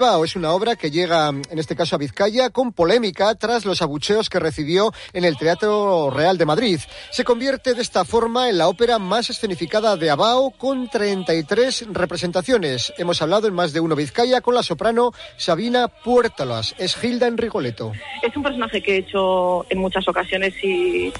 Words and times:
Es 0.00 0.34
una 0.34 0.52
obra 0.52 0.76
que 0.76 0.90
llega, 0.90 1.28
en 1.28 1.58
este 1.58 1.76
caso, 1.76 1.94
a 1.94 1.98
Vizcaya 1.98 2.48
con 2.48 2.72
polémica 2.72 3.34
tras 3.34 3.66
los 3.66 3.82
abucheos 3.82 4.30
que 4.30 4.38
recibió 4.38 4.94
en 5.12 5.26
el 5.26 5.36
Teatro 5.36 6.08
Real 6.08 6.38
de 6.38 6.46
Madrid. 6.46 6.80
Se 7.10 7.22
convierte 7.22 7.74
de 7.74 7.82
esta 7.82 8.06
forma 8.06 8.48
en 8.48 8.56
la 8.56 8.68
ópera 8.68 8.98
más 8.98 9.28
escenificada 9.28 9.98
de 9.98 10.08
Abao 10.08 10.52
con 10.52 10.88
33 10.88 11.88
representaciones. 11.92 12.94
Hemos 12.96 13.20
hablado 13.20 13.46
en 13.46 13.52
más 13.52 13.74
de 13.74 13.80
uno 13.80 13.94
Vizcaya 13.94 14.40
con 14.40 14.54
la 14.54 14.62
soprano 14.62 15.12
Sabina 15.36 15.88
Puertalas. 15.88 16.74
Es 16.78 16.96
Gilda 16.96 17.26
en 17.26 17.36
Rigoletto. 17.36 17.92
Es 18.22 18.34
un 18.34 18.42
personaje 18.42 18.80
que 18.80 18.94
he 18.94 18.98
hecho 19.00 19.66
en 19.68 19.80
muchas 19.80 20.08
ocasiones 20.08 20.54
y, 20.64 21.12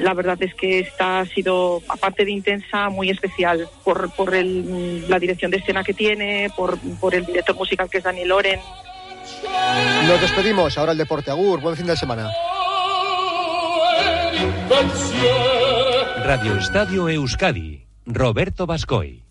la 0.00 0.12
verdad 0.12 0.42
es 0.42 0.56
que 0.56 0.80
esta 0.80 1.20
ha 1.20 1.26
sido, 1.26 1.80
aparte 1.88 2.24
de 2.24 2.32
intensa, 2.32 2.88
muy 2.88 3.10
especial 3.10 3.68
por, 3.84 4.10
por 4.14 4.34
la 4.34 5.18
dirección 5.20 5.52
de 5.52 5.58
escena 5.58 5.84
que 5.84 5.94
tiene, 5.94 6.50
por, 6.56 6.80
por 6.98 7.14
el 7.14 7.24
director 7.24 7.54
musical 7.54 7.88
que 7.92 7.98
es 7.98 8.04
Daniel 8.04 8.28
Loren. 8.28 8.60
Nos 10.08 10.20
despedimos. 10.20 10.76
Ahora 10.78 10.92
el 10.92 10.98
deporte. 10.98 11.30
Agur, 11.30 11.60
buen 11.60 11.76
fin 11.76 11.86
de 11.86 11.96
semana. 11.96 12.30
Radio 16.24 16.56
Estadio 16.56 17.08
Euskadi. 17.08 17.86
Roberto 18.06 18.66
Bascoy. 18.66 19.22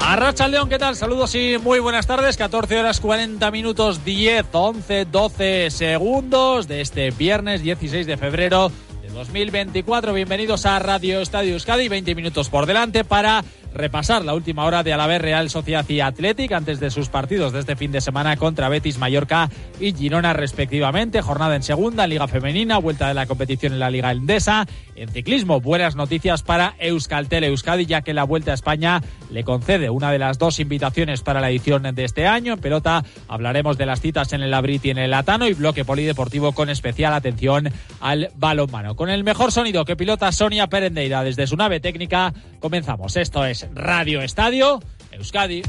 Arracha 0.00 0.48
León, 0.48 0.68
¿qué 0.68 0.78
tal? 0.78 0.96
Saludos 0.96 1.34
y 1.34 1.58
muy 1.58 1.78
buenas 1.78 2.06
tardes. 2.06 2.36
14 2.36 2.78
horas 2.80 3.00
40 3.00 3.50
minutos 3.50 4.04
10, 4.04 4.46
11, 4.50 5.04
12 5.04 5.70
segundos 5.70 6.66
de 6.66 6.80
este 6.80 7.10
viernes 7.10 7.62
16 7.62 8.06
de 8.06 8.16
febrero 8.16 8.72
de 9.02 9.08
2024. 9.08 10.14
Bienvenidos 10.14 10.64
a 10.64 10.78
Radio 10.78 11.20
Estadio 11.20 11.52
Euskadi. 11.52 11.88
20 11.88 12.14
minutos 12.14 12.48
por 12.48 12.66
delante 12.66 13.04
para 13.04 13.44
repasar 13.76 14.24
la 14.24 14.34
última 14.34 14.64
hora 14.64 14.82
de 14.82 14.92
Alavés 14.92 15.20
Real 15.20 15.50
Sociedad 15.50 15.88
y 15.88 16.00
Athletic 16.00 16.52
antes 16.52 16.80
de 16.80 16.90
sus 16.90 17.08
partidos 17.08 17.52
de 17.52 17.60
este 17.60 17.76
fin 17.76 17.92
de 17.92 18.00
semana 18.00 18.36
contra 18.36 18.68
Betis, 18.68 18.98
Mallorca 18.98 19.50
y 19.78 19.92
Girona 19.92 20.32
respectivamente. 20.32 21.22
Jornada 21.22 21.56
en 21.56 21.62
segunda, 21.62 22.04
en 22.04 22.10
Liga 22.10 22.28
Femenina, 22.28 22.78
vuelta 22.78 23.08
de 23.08 23.14
la 23.14 23.26
competición 23.26 23.74
en 23.74 23.78
la 23.78 23.90
Liga 23.90 24.10
Endesa. 24.10 24.66
En 24.94 25.10
ciclismo, 25.10 25.60
buenas 25.60 25.94
noticias 25.94 26.42
para 26.42 26.74
Euskaltel 26.78 27.44
Euskadi, 27.44 27.84
ya 27.84 28.00
que 28.00 28.14
la 28.14 28.24
Vuelta 28.24 28.52
a 28.52 28.54
España 28.54 29.02
le 29.30 29.44
concede 29.44 29.90
una 29.90 30.10
de 30.10 30.18
las 30.18 30.38
dos 30.38 30.58
invitaciones 30.58 31.22
para 31.22 31.40
la 31.40 31.50
edición 31.50 31.82
de 31.94 32.04
este 32.04 32.26
año. 32.26 32.54
En 32.54 32.60
pelota 32.60 33.04
hablaremos 33.28 33.76
de 33.76 33.86
las 33.86 34.00
citas 34.00 34.32
en 34.32 34.42
el 34.42 34.54
Abrit 34.54 34.86
y 34.86 34.90
en 34.90 34.98
el 34.98 35.10
Latano 35.10 35.46
y 35.48 35.54
bloque 35.54 35.84
polideportivo 35.84 36.52
con 36.52 36.70
especial 36.70 37.12
atención 37.12 37.70
al 38.00 38.30
balonmano. 38.36 38.96
Con 38.96 39.10
el 39.10 39.24
mejor 39.24 39.52
sonido 39.52 39.84
que 39.84 39.96
pilota 39.96 40.32
Sonia 40.32 40.66
Perendeira 40.68 41.22
desde 41.22 41.46
su 41.46 41.56
nave 41.56 41.80
técnica, 41.80 42.32
comenzamos. 42.60 43.16
Esto 43.16 43.44
es 43.44 43.65
Radio 43.74 44.20
Estadio 44.22 44.80
Euskadi. 45.10 45.62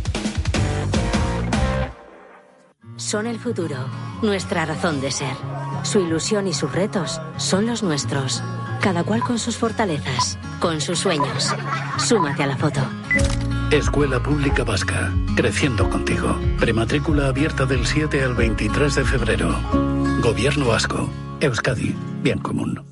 Son 2.98 3.28
el 3.28 3.40
futuro, 3.40 3.78
nuestra 4.22 4.66
razón 4.66 5.02
de 5.02 5.12
ser. 5.12 5.36
Su 5.84 6.00
ilusión 6.00 6.48
y 6.48 6.54
sus 6.54 6.72
retos 6.72 7.22
son 7.38 7.66
los 7.68 7.84
nuestros. 7.84 8.44
Cada 8.82 9.04
cual 9.04 9.22
con 9.22 9.40
sus 9.40 9.58
fortalezas, 9.58 10.38
con 10.60 10.82
sus 10.82 11.00
sueños. 11.00 11.54
Súmate 12.00 12.44
a 12.44 12.48
la 12.48 12.58
foto. 12.58 12.82
Escuela 13.72 14.22
Pública 14.22 14.64
Vasca, 14.64 15.12
creciendo 15.36 15.90
contigo. 15.90 16.40
Prematrícula 16.60 17.28
abierta 17.28 17.66
del 17.66 17.86
7 17.86 18.24
al 18.24 18.34
23 18.34 18.96
de 18.96 19.04
febrero. 19.04 19.60
Gobierno 20.22 20.68
Vasco, 20.68 21.10
Euskadi, 21.42 21.96
bien 22.22 22.40
común. 22.40 22.84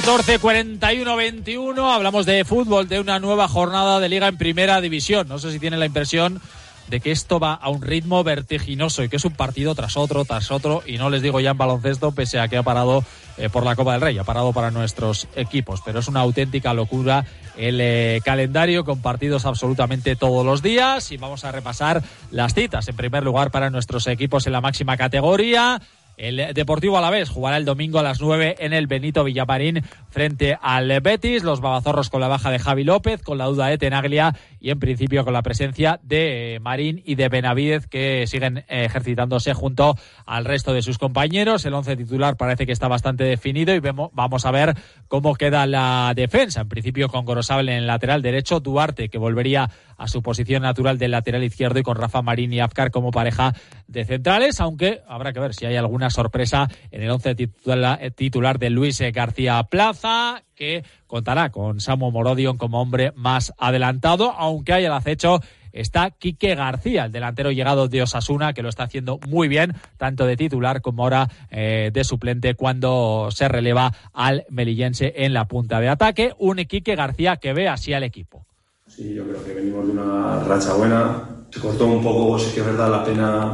14, 0.00 0.38
41, 0.38 1.16
21. 1.16 1.92
Hablamos 1.92 2.24
de 2.24 2.44
fútbol, 2.44 2.86
de 2.86 3.00
una 3.00 3.18
nueva 3.18 3.48
jornada 3.48 3.98
de 3.98 4.08
liga 4.08 4.28
en 4.28 4.38
primera 4.38 4.80
división. 4.80 5.26
No 5.26 5.40
sé 5.40 5.50
si 5.50 5.58
tienen 5.58 5.80
la 5.80 5.86
impresión 5.86 6.40
de 6.86 7.00
que 7.00 7.10
esto 7.10 7.40
va 7.40 7.54
a 7.54 7.68
un 7.68 7.82
ritmo 7.82 8.22
vertiginoso 8.22 9.02
y 9.02 9.08
que 9.08 9.16
es 9.16 9.24
un 9.24 9.32
partido 9.32 9.74
tras 9.74 9.96
otro, 9.96 10.24
tras 10.24 10.52
otro. 10.52 10.84
Y 10.86 10.98
no 10.98 11.10
les 11.10 11.20
digo 11.20 11.40
ya 11.40 11.50
en 11.50 11.58
baloncesto, 11.58 12.12
pese 12.12 12.38
a 12.38 12.46
que 12.46 12.56
ha 12.56 12.62
parado 12.62 13.02
eh, 13.38 13.48
por 13.48 13.64
la 13.64 13.74
Copa 13.74 13.90
del 13.90 14.00
Rey, 14.00 14.18
ha 14.18 14.22
parado 14.22 14.52
para 14.52 14.70
nuestros 14.70 15.26
equipos. 15.34 15.82
Pero 15.84 15.98
es 15.98 16.06
una 16.06 16.20
auténtica 16.20 16.74
locura 16.74 17.24
el 17.56 17.80
eh, 17.80 18.20
calendario 18.24 18.84
con 18.84 19.02
partidos 19.02 19.46
absolutamente 19.46 20.14
todos 20.14 20.46
los 20.46 20.62
días. 20.62 21.10
Y 21.10 21.16
vamos 21.16 21.44
a 21.44 21.50
repasar 21.50 22.04
las 22.30 22.54
citas. 22.54 22.86
En 22.86 22.94
primer 22.94 23.24
lugar, 23.24 23.50
para 23.50 23.68
nuestros 23.68 24.06
equipos 24.06 24.46
en 24.46 24.52
la 24.52 24.60
máxima 24.60 24.96
categoría. 24.96 25.82
El 26.18 26.52
Deportivo 26.52 26.98
Alavés 26.98 27.30
jugará 27.30 27.56
el 27.56 27.64
domingo 27.64 28.00
a 28.00 28.02
las 28.02 28.20
9 28.20 28.56
en 28.58 28.72
el 28.72 28.88
Benito 28.88 29.22
Villamarín 29.22 29.84
frente 30.10 30.58
al 30.60 31.00
Betis. 31.00 31.44
Los 31.44 31.60
babazorros 31.60 32.10
con 32.10 32.20
la 32.20 32.26
baja 32.26 32.50
de 32.50 32.58
Javi 32.58 32.82
López, 32.82 33.22
con 33.22 33.38
la 33.38 33.46
duda 33.46 33.68
de 33.68 33.78
Tenaglia 33.78 34.34
y 34.60 34.70
en 34.70 34.78
principio 34.78 35.24
con 35.24 35.32
la 35.32 35.42
presencia 35.42 36.00
de 36.02 36.58
Marín 36.60 37.02
y 37.04 37.14
de 37.14 37.28
Benavidez 37.28 37.86
que 37.86 38.26
siguen 38.26 38.64
ejercitándose 38.68 39.54
junto 39.54 39.96
al 40.26 40.44
resto 40.44 40.72
de 40.72 40.82
sus 40.82 40.98
compañeros. 40.98 41.64
El 41.64 41.74
once 41.74 41.96
titular 41.96 42.36
parece 42.36 42.66
que 42.66 42.72
está 42.72 42.88
bastante 42.88 43.24
definido 43.24 43.74
y 43.74 43.80
vemos, 43.80 44.10
vamos 44.12 44.44
a 44.46 44.50
ver 44.50 44.74
cómo 45.08 45.34
queda 45.34 45.66
la 45.66 46.12
defensa. 46.14 46.62
En 46.62 46.68
principio 46.68 47.08
con 47.08 47.24
Gorosable 47.24 47.72
en 47.72 47.78
el 47.78 47.86
lateral 47.86 48.22
derecho, 48.22 48.60
Duarte 48.60 49.08
que 49.08 49.18
volvería 49.18 49.70
a 49.96 50.08
su 50.08 50.22
posición 50.22 50.62
natural 50.62 50.98
del 50.98 51.10
lateral 51.10 51.42
izquierdo 51.42 51.78
y 51.78 51.82
con 51.82 51.96
Rafa 51.96 52.22
Marín 52.22 52.52
y 52.52 52.60
Afkar 52.60 52.90
como 52.90 53.10
pareja 53.10 53.54
de 53.86 54.04
centrales, 54.04 54.60
aunque 54.60 55.02
habrá 55.08 55.32
que 55.32 55.40
ver 55.40 55.54
si 55.54 55.66
hay 55.66 55.76
alguna 55.76 56.10
sorpresa 56.10 56.68
en 56.90 57.02
el 57.02 57.10
once 57.10 57.34
titular 57.34 58.58
de 58.58 58.70
Luis 58.70 59.00
García 59.12 59.62
Plaza, 59.64 60.42
que 60.58 60.84
contará 61.06 61.50
con 61.50 61.80
Samu 61.80 62.10
Morodion 62.10 62.58
como 62.58 62.82
hombre 62.82 63.12
más 63.14 63.54
adelantado, 63.58 64.32
aunque 64.32 64.72
hay 64.72 64.84
el 64.84 64.92
acecho 64.92 65.40
está 65.72 66.10
Quique 66.10 66.54
García, 66.54 67.04
el 67.04 67.12
delantero 67.12 67.52
llegado 67.52 67.88
de 67.88 68.02
Osasuna, 68.02 68.52
que 68.52 68.62
lo 68.62 68.68
está 68.68 68.84
haciendo 68.84 69.20
muy 69.28 69.46
bien, 69.46 69.74
tanto 69.96 70.26
de 70.26 70.36
titular 70.36 70.80
como 70.80 71.04
ahora 71.04 71.28
eh, 71.50 71.90
de 71.92 72.04
suplente 72.04 72.54
cuando 72.54 73.28
se 73.30 73.48
releva 73.48 73.92
al 74.12 74.44
melillense 74.50 75.12
en 75.16 75.32
la 75.32 75.46
punta 75.46 75.78
de 75.80 75.88
ataque. 75.88 76.32
Un 76.38 76.56
Quique 76.64 76.96
García 76.96 77.36
que 77.36 77.52
ve 77.52 77.68
así 77.68 77.92
al 77.92 78.02
equipo. 78.02 78.44
Sí, 78.88 79.14
yo 79.14 79.24
creo 79.28 79.44
que 79.44 79.54
venimos 79.54 79.86
de 79.86 79.92
una 79.92 80.42
racha 80.44 80.72
buena. 80.74 81.28
Se 81.50 81.60
cortó 81.60 81.86
un 81.86 82.02
poco, 82.02 82.38
sí 82.38 82.52
que 82.54 82.60
es 82.60 82.66
verdad, 82.66 82.90
la 82.90 83.04
pena 83.04 83.52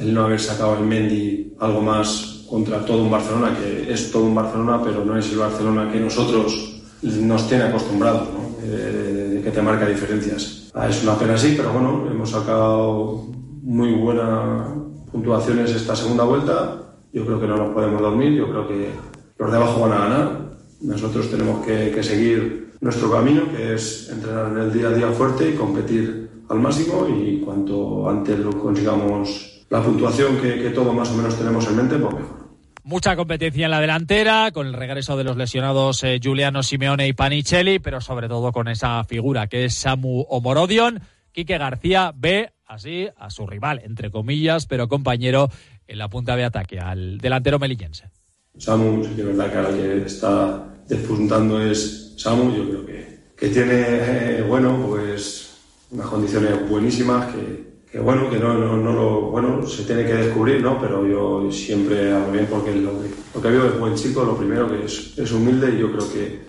el 0.00 0.12
no 0.12 0.24
haber 0.24 0.40
sacado 0.40 0.76
el 0.76 0.84
Mendy 0.84 1.54
algo 1.60 1.80
más 1.80 2.33
contra 2.48 2.84
todo 2.84 3.02
un 3.02 3.10
Barcelona, 3.10 3.56
que 3.58 3.92
es 3.92 4.10
todo 4.10 4.24
un 4.24 4.34
Barcelona, 4.34 4.80
pero 4.82 5.04
no 5.04 5.16
es 5.16 5.30
el 5.32 5.38
Barcelona 5.38 5.90
que 5.90 6.00
nosotros 6.00 6.82
nos 7.02 7.48
tiene 7.48 7.64
acostumbrados, 7.64 8.28
eh, 8.62 9.40
que 9.42 9.50
te 9.50 9.62
marca 9.62 9.86
diferencias. 9.86 10.70
Ah, 10.74 10.88
es 10.88 11.02
una 11.02 11.18
pena 11.18 11.36
sí, 11.36 11.54
pero 11.56 11.72
bueno, 11.72 12.08
hemos 12.10 12.30
sacado 12.30 13.26
muy 13.62 13.92
buenas 13.92 14.68
puntuaciones 15.12 15.70
esta 15.70 15.94
segunda 15.94 16.24
vuelta. 16.24 16.80
Yo 17.12 17.24
creo 17.24 17.40
que 17.40 17.46
no 17.46 17.56
nos 17.56 17.74
podemos 17.74 18.00
dormir, 18.00 18.32
yo 18.32 18.48
creo 18.48 18.66
que 18.66 18.90
los 19.38 19.50
de 19.50 19.56
abajo 19.56 19.80
van 19.80 19.92
a 19.92 19.98
ganar. 19.98 20.40
Nosotros 20.80 21.30
tenemos 21.30 21.64
que, 21.64 21.92
que 21.92 22.02
seguir 22.02 22.72
nuestro 22.80 23.10
camino, 23.10 23.42
que 23.54 23.74
es 23.74 24.10
entrenar 24.10 24.52
en 24.52 24.58
el 24.58 24.72
día 24.72 24.88
a 24.88 24.92
día 24.92 25.10
fuerte 25.12 25.50
y 25.50 25.54
competir 25.54 26.24
al 26.48 26.60
máximo 26.60 27.06
y 27.08 27.40
cuanto 27.40 28.08
antes 28.08 28.38
lo 28.38 28.50
consigamos 28.60 29.53
la 29.70 29.82
puntuación 29.82 30.40
que, 30.40 30.62
que 30.62 30.70
todos 30.70 30.94
más 30.94 31.10
o 31.10 31.14
menos 31.14 31.36
tenemos 31.36 31.66
en 31.66 31.76
mente, 31.76 31.96
pues 31.96 32.14
mejor. 32.14 32.44
Mucha 32.86 33.16
competencia 33.16 33.64
en 33.64 33.70
la 33.70 33.80
delantera, 33.80 34.50
con 34.52 34.66
el 34.66 34.74
regreso 34.74 35.16
de 35.16 35.24
los 35.24 35.38
lesionados 35.38 36.04
eh, 36.04 36.18
Giuliano 36.20 36.62
Simeone 36.62 37.08
y 37.08 37.14
Panicelli, 37.14 37.78
pero 37.78 38.02
sobre 38.02 38.28
todo 38.28 38.52
con 38.52 38.68
esa 38.68 39.02
figura 39.04 39.46
que 39.46 39.64
es 39.64 39.74
Samu 39.74 40.26
Omorodion. 40.28 41.00
Quique 41.32 41.56
García 41.56 42.12
ve 42.14 42.52
así 42.66 43.08
a 43.16 43.30
su 43.30 43.46
rival, 43.46 43.80
entre 43.84 44.10
comillas, 44.10 44.66
pero 44.66 44.86
compañero 44.86 45.48
en 45.86 45.96
la 45.96 46.08
punta 46.08 46.36
de 46.36 46.44
ataque, 46.44 46.78
al 46.78 47.16
delantero 47.16 47.58
melillense. 47.58 48.10
Samu, 48.58 49.02
sí 49.02 49.14
que 49.14 49.22
es 49.22 49.26
verdad 49.28 49.50
que 49.50 49.56
ahora 49.56 49.70
que 49.70 50.02
está 50.04 50.74
despuntando 50.86 51.62
es 51.62 52.14
Samu, 52.18 52.54
yo 52.54 52.68
creo 52.68 52.86
que, 52.86 53.18
que 53.34 53.48
tiene, 53.48 53.82
eh, 53.82 54.44
bueno, 54.46 54.78
pues 54.86 55.56
unas 55.90 56.06
condiciones 56.06 56.68
buenísimas 56.68 57.34
que 57.34 57.73
que 57.94 58.00
bueno, 58.00 58.28
que 58.28 58.40
no, 58.40 58.54
no, 58.54 58.76
no, 58.76 58.92
lo, 58.92 59.20
bueno, 59.30 59.64
se 59.68 59.84
tiene 59.84 60.04
que 60.04 60.14
descubrir, 60.14 60.60
¿no? 60.60 60.80
Pero 60.80 61.06
yo 61.06 61.48
siempre 61.52 62.10
hago 62.10 62.32
bien 62.32 62.48
porque 62.50 62.74
lo, 62.74 62.90
lo 63.32 63.40
que 63.40 63.48
veo 63.48 63.66
es 63.66 63.78
buen 63.78 63.94
chico, 63.94 64.24
lo 64.24 64.36
primero 64.36 64.68
que 64.68 64.84
es, 64.84 65.16
es 65.16 65.30
humilde 65.30 65.70
y 65.72 65.78
yo 65.78 65.92
creo 65.92 66.12
que, 66.12 66.40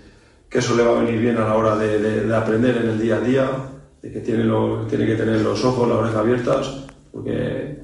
que, 0.49 0.57
eso 0.57 0.75
le 0.75 0.81
va 0.81 0.97
a 0.97 1.03
venir 1.03 1.19
bien 1.19 1.37
a 1.37 1.47
la 1.47 1.55
hora 1.55 1.75
de, 1.75 1.99
de, 1.99 2.25
de, 2.25 2.35
aprender 2.35 2.77
en 2.77 2.89
el 2.89 2.99
día 2.99 3.17
a 3.17 3.21
día, 3.21 3.51
de 4.01 4.11
que 4.11 4.21
tiene, 4.21 4.43
lo, 4.43 4.87
tiene 4.87 5.05
que 5.05 5.13
tener 5.13 5.41
los 5.41 5.63
ojos, 5.63 5.87
las 5.87 5.99
orejas 5.99 6.17
abiertas, 6.17 6.85
porque 7.11 7.79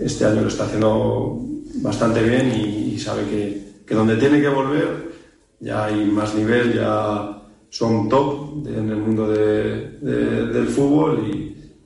este 0.00 0.24
año 0.24 0.42
lo 0.42 0.46
está 0.46 0.66
haciendo 0.66 1.40
bastante 1.82 2.22
bien 2.22 2.52
y, 2.54 2.96
sabe 3.00 3.24
que, 3.24 3.82
que, 3.84 3.96
donde 3.96 4.14
tiene 4.14 4.40
que 4.40 4.48
volver 4.48 5.10
ya 5.58 5.86
hay 5.86 6.04
más 6.04 6.36
nivel, 6.36 6.72
ya 6.72 7.42
son 7.68 8.08
top 8.08 8.64
en 8.64 8.90
el 8.90 8.96
mundo 8.96 9.26
de, 9.26 9.98
del 10.00 10.68
fútbol 10.68 11.26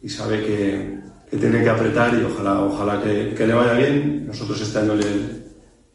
y 0.03 0.09
sabe 0.11 0.45
que, 0.45 0.96
que 1.31 1.37
tiene 1.37 1.63
que 1.63 1.71
apretar 1.71 2.15
y 2.15 2.25
ojalá, 2.25 2.63
ojalá 2.63 3.03
que, 3.03 3.35
que, 3.35 3.47
le 3.47 3.55
vaya 3.55 3.73
bien. 3.73 4.27
Nosotros 4.27 4.61
este 4.61 4.79
año 4.79 4.95
le, 4.95 5.07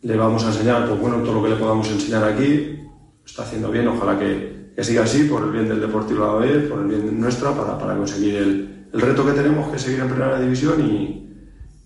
le, 0.01 0.17
vamos 0.17 0.43
a 0.43 0.47
enseñar, 0.47 0.87
pues 0.87 0.99
bueno, 0.99 1.17
todo 1.17 1.35
lo 1.35 1.43
que 1.43 1.49
le 1.49 1.55
podamos 1.55 1.89
enseñar 1.89 2.23
aquí, 2.23 2.79
está 3.25 3.43
haciendo 3.43 3.71
bien, 3.71 3.87
ojalá 3.87 4.19
que, 4.19 4.71
que 4.75 4.83
siga 4.83 5.03
así 5.03 5.23
por 5.25 5.43
el 5.43 5.51
bien 5.51 5.69
del 5.69 5.79
Deportivo 5.79 6.39
B, 6.39 6.47
por 6.61 6.79
el 6.79 6.87
bien 6.87 7.19
nuestra, 7.19 7.51
para, 7.53 7.77
para 7.77 7.95
conseguir 7.95 8.35
el, 8.35 8.87
el 8.91 9.01
reto 9.01 9.25
que 9.25 9.31
tenemos, 9.31 9.69
que 9.69 9.77
es 9.77 9.81
seguir 9.81 9.99
en 9.99 10.09
primera 10.09 10.39
división 10.39 10.81
y, 10.81 11.20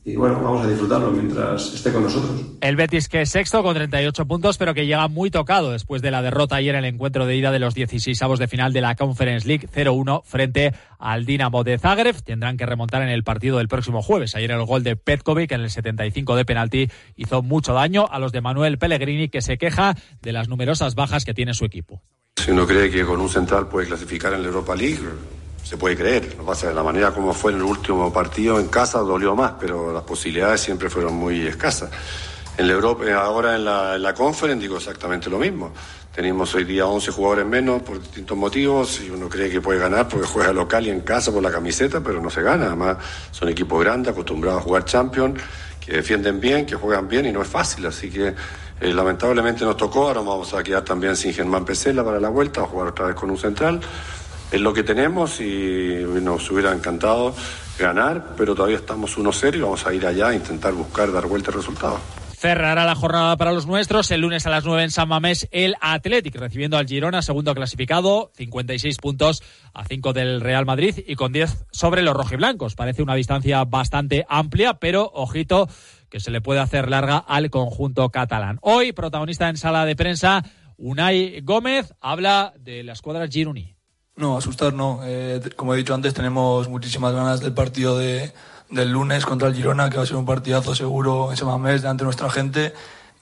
y 0.07 0.15
bueno, 0.15 0.39
vamos 0.39 0.63
a 0.63 0.69
disfrutarlo 0.69 1.09
mientras 1.09 1.73
esté 1.73 1.91
con 1.91 2.03
nosotros. 2.03 2.39
El 2.61 2.75
Betis 2.75 3.09
que 3.09 3.21
es 3.21 3.29
sexto 3.31 3.63
con 3.63 3.73
38 3.73 4.27
puntos, 4.27 4.55
pero 4.59 4.75
que 4.75 4.85
llega 4.85 5.07
muy 5.07 5.31
tocado 5.31 5.71
después 5.71 6.03
de 6.03 6.11
la 6.11 6.21
derrota 6.21 6.57
ayer 6.57 6.75
en 6.75 6.85
el 6.85 6.93
encuentro 6.93 7.25
de 7.25 7.35
ida 7.35 7.51
de 7.51 7.57
los 7.57 7.73
16 7.73 8.21
avos 8.21 8.37
de 8.37 8.47
final 8.47 8.71
de 8.71 8.81
la 8.81 8.93
Conference 8.93 9.47
League 9.47 9.67
0-1 9.67 10.21
frente 10.23 10.73
al 10.99 11.25
Dinamo 11.25 11.63
de 11.63 11.79
Zagreb. 11.79 12.21
Tendrán 12.21 12.55
que 12.55 12.67
remontar 12.67 13.01
en 13.01 13.09
el 13.09 13.23
partido 13.23 13.57
del 13.57 13.67
próximo 13.67 14.03
jueves. 14.03 14.35
Ayer 14.35 14.51
el 14.51 14.63
gol 14.65 14.83
de 14.83 14.95
Petkovic 14.95 15.51
en 15.53 15.61
el 15.61 15.71
75 15.71 16.35
de 16.35 16.45
penalti 16.45 16.91
hizo 17.15 17.41
mucho 17.41 17.73
daño 17.73 18.05
a 18.07 18.19
los 18.19 18.31
de 18.31 18.41
Manuel 18.41 18.77
Pellegrini, 18.77 19.29
que 19.29 19.41
se 19.41 19.57
queja 19.57 19.95
de 20.21 20.31
las 20.31 20.47
numerosas 20.49 20.93
bajas 20.93 21.25
que 21.25 21.33
tiene 21.33 21.55
su 21.55 21.65
equipo. 21.65 22.03
Si 22.35 22.51
uno 22.51 22.67
cree 22.67 22.91
que 22.91 23.03
con 23.03 23.19
un 23.19 23.29
central 23.29 23.69
puede 23.69 23.87
clasificar 23.87 24.33
en 24.33 24.43
la 24.43 24.49
Europa 24.49 24.75
League, 24.75 24.99
se 25.65 25.77
puede 25.77 25.97
creer. 25.97 26.25
Lo 26.33 26.43
que 26.43 26.43
pasa 26.43 26.69
es 26.69 26.75
la 26.75 26.83
manera 26.83 27.11
como 27.11 27.33
fue 27.33 27.51
en 27.51 27.57
el 27.57 27.63
último 27.63 28.13
partido 28.13 28.59
en 28.59 28.67
casa 28.67 28.99
dolió 28.99 29.35
más, 29.35 29.53
pero 29.59 29.91
las 29.91 30.03
posibilidades 30.03 30.61
siempre 30.61 30.89
fueron 30.89 31.15
muy 31.15 31.47
escasas. 31.47 31.89
En 32.57 32.67
la 32.67 32.73
Europa, 32.73 33.03
ahora 33.15 33.55
en 33.55 33.65
la, 33.65 33.97
la 33.97 34.13
Conference 34.13 34.61
digo 34.61 34.77
exactamente 34.77 35.29
lo 35.29 35.39
mismo. 35.39 35.73
Tenemos 36.13 36.53
hoy 36.55 36.63
día 36.63 36.85
11 36.85 37.11
jugadores 37.11 37.45
menos 37.45 37.81
por 37.81 37.99
distintos 37.99 38.37
motivos 38.37 39.01
y 39.01 39.09
uno 39.09 39.27
cree 39.27 39.49
que 39.49 39.59
puede 39.59 39.79
ganar 39.79 40.07
porque 40.07 40.27
juega 40.27 40.53
local 40.53 40.85
y 40.85 40.91
en 40.91 41.01
casa 41.01 41.33
por 41.33 41.41
la 41.41 41.51
camiseta, 41.51 41.99
pero 41.99 42.21
no 42.21 42.29
se 42.29 42.43
gana. 42.43 42.67
Además, 42.67 42.97
son 43.31 43.49
equipos 43.49 43.83
grandes, 43.83 44.13
acostumbrados 44.13 44.61
a 44.61 44.63
jugar 44.63 44.85
Champions, 44.85 45.41
que 45.83 45.93
defienden 45.93 46.39
bien, 46.39 46.65
que 46.65 46.75
juegan 46.75 47.09
bien 47.09 47.25
y 47.25 47.31
no 47.33 47.41
es 47.41 47.47
fácil. 47.47 47.85
Así 47.87 48.09
que 48.09 48.27
eh, 48.79 48.93
lamentablemente 48.93 49.65
nos 49.65 49.75
tocó. 49.75 50.07
Ahora 50.07 50.21
vamos 50.21 50.53
a 50.53 50.63
quedar 50.63 50.85
también 50.85 51.17
sin 51.17 51.33
Germán 51.33 51.65
Pesela 51.65 52.05
para 52.05 52.19
la 52.19 52.29
vuelta, 52.29 52.61
a 52.61 52.65
jugar 52.65 52.89
otra 52.89 53.07
vez 53.07 53.15
con 53.15 53.31
un 53.31 53.37
central 53.37 53.81
es 54.55 54.61
lo 54.61 54.73
que 54.73 54.83
tenemos 54.83 55.41
y 55.41 56.05
nos 56.21 56.49
hubiera 56.49 56.71
encantado 56.71 57.35
ganar, 57.77 58.35
pero 58.37 58.55
todavía 58.55 58.77
estamos 58.77 59.17
1-0 59.17 59.57
y 59.57 59.59
vamos 59.59 59.85
a 59.85 59.93
ir 59.93 60.05
allá 60.05 60.29
a 60.29 60.33
intentar 60.33 60.73
buscar 60.73 61.11
dar 61.11 61.27
vuelta 61.27 61.51
al 61.51 61.57
resultado. 61.57 61.99
Cerrará 62.37 62.85
la 62.85 62.95
jornada 62.95 63.35
para 63.35 63.51
los 63.51 63.65
nuestros 63.65 64.09
el 64.11 64.21
lunes 64.21 64.45
a 64.45 64.49
las 64.49 64.63
9 64.63 64.83
en 64.83 64.91
San 64.91 65.09
Mamés 65.09 65.49
el 65.51 65.75
Athletic, 65.81 66.35
recibiendo 66.35 66.77
al 66.77 66.87
Girona, 66.87 67.21
segundo 67.21 67.53
clasificado, 67.53 68.31
56 68.35 68.97
puntos 68.97 69.43
a 69.73 69.83
5 69.83 70.13
del 70.13 70.39
Real 70.39 70.65
Madrid 70.65 71.03
y 71.05 71.15
con 71.15 71.33
10 71.33 71.65
sobre 71.71 72.01
los 72.01 72.13
rojiblancos. 72.13 72.75
Parece 72.75 73.03
una 73.03 73.15
distancia 73.15 73.61
bastante 73.65 74.25
amplia, 74.29 74.75
pero 74.75 75.11
ojito 75.13 75.67
que 76.09 76.21
se 76.21 76.31
le 76.31 76.39
puede 76.39 76.61
hacer 76.61 76.89
larga 76.89 77.17
al 77.17 77.49
conjunto 77.49 78.07
catalán. 78.09 78.59
Hoy, 78.61 78.93
protagonista 78.93 79.49
en 79.49 79.57
sala 79.57 79.85
de 79.85 79.97
prensa, 79.97 80.43
Unai 80.77 81.41
Gómez 81.41 81.93
habla 81.99 82.53
de 82.57 82.83
la 82.83 82.93
escuadra 82.93 83.27
Gironi. 83.27 83.74
No, 84.17 84.37
asustar 84.37 84.73
no. 84.73 85.01
Eh, 85.03 85.41
como 85.55 85.73
he 85.73 85.77
dicho 85.77 85.93
antes, 85.93 86.13
tenemos 86.13 86.69
muchísimas 86.69 87.13
ganas 87.13 87.41
del 87.41 87.53
partido 87.53 87.97
de, 87.97 88.31
del 88.69 88.91
lunes 88.91 89.25
contra 89.25 89.49
el 89.49 89.55
Girona, 89.55 89.89
que 89.89 89.97
va 89.97 90.03
a 90.03 90.05
ser 90.05 90.15
un 90.15 90.25
partidazo 90.25 90.73
seguro 90.73 91.31
ese 91.33 91.43
mes 91.45 91.81
delante 91.81 92.03
de 92.03 92.05
nuestra 92.05 92.29
gente. 92.29 92.73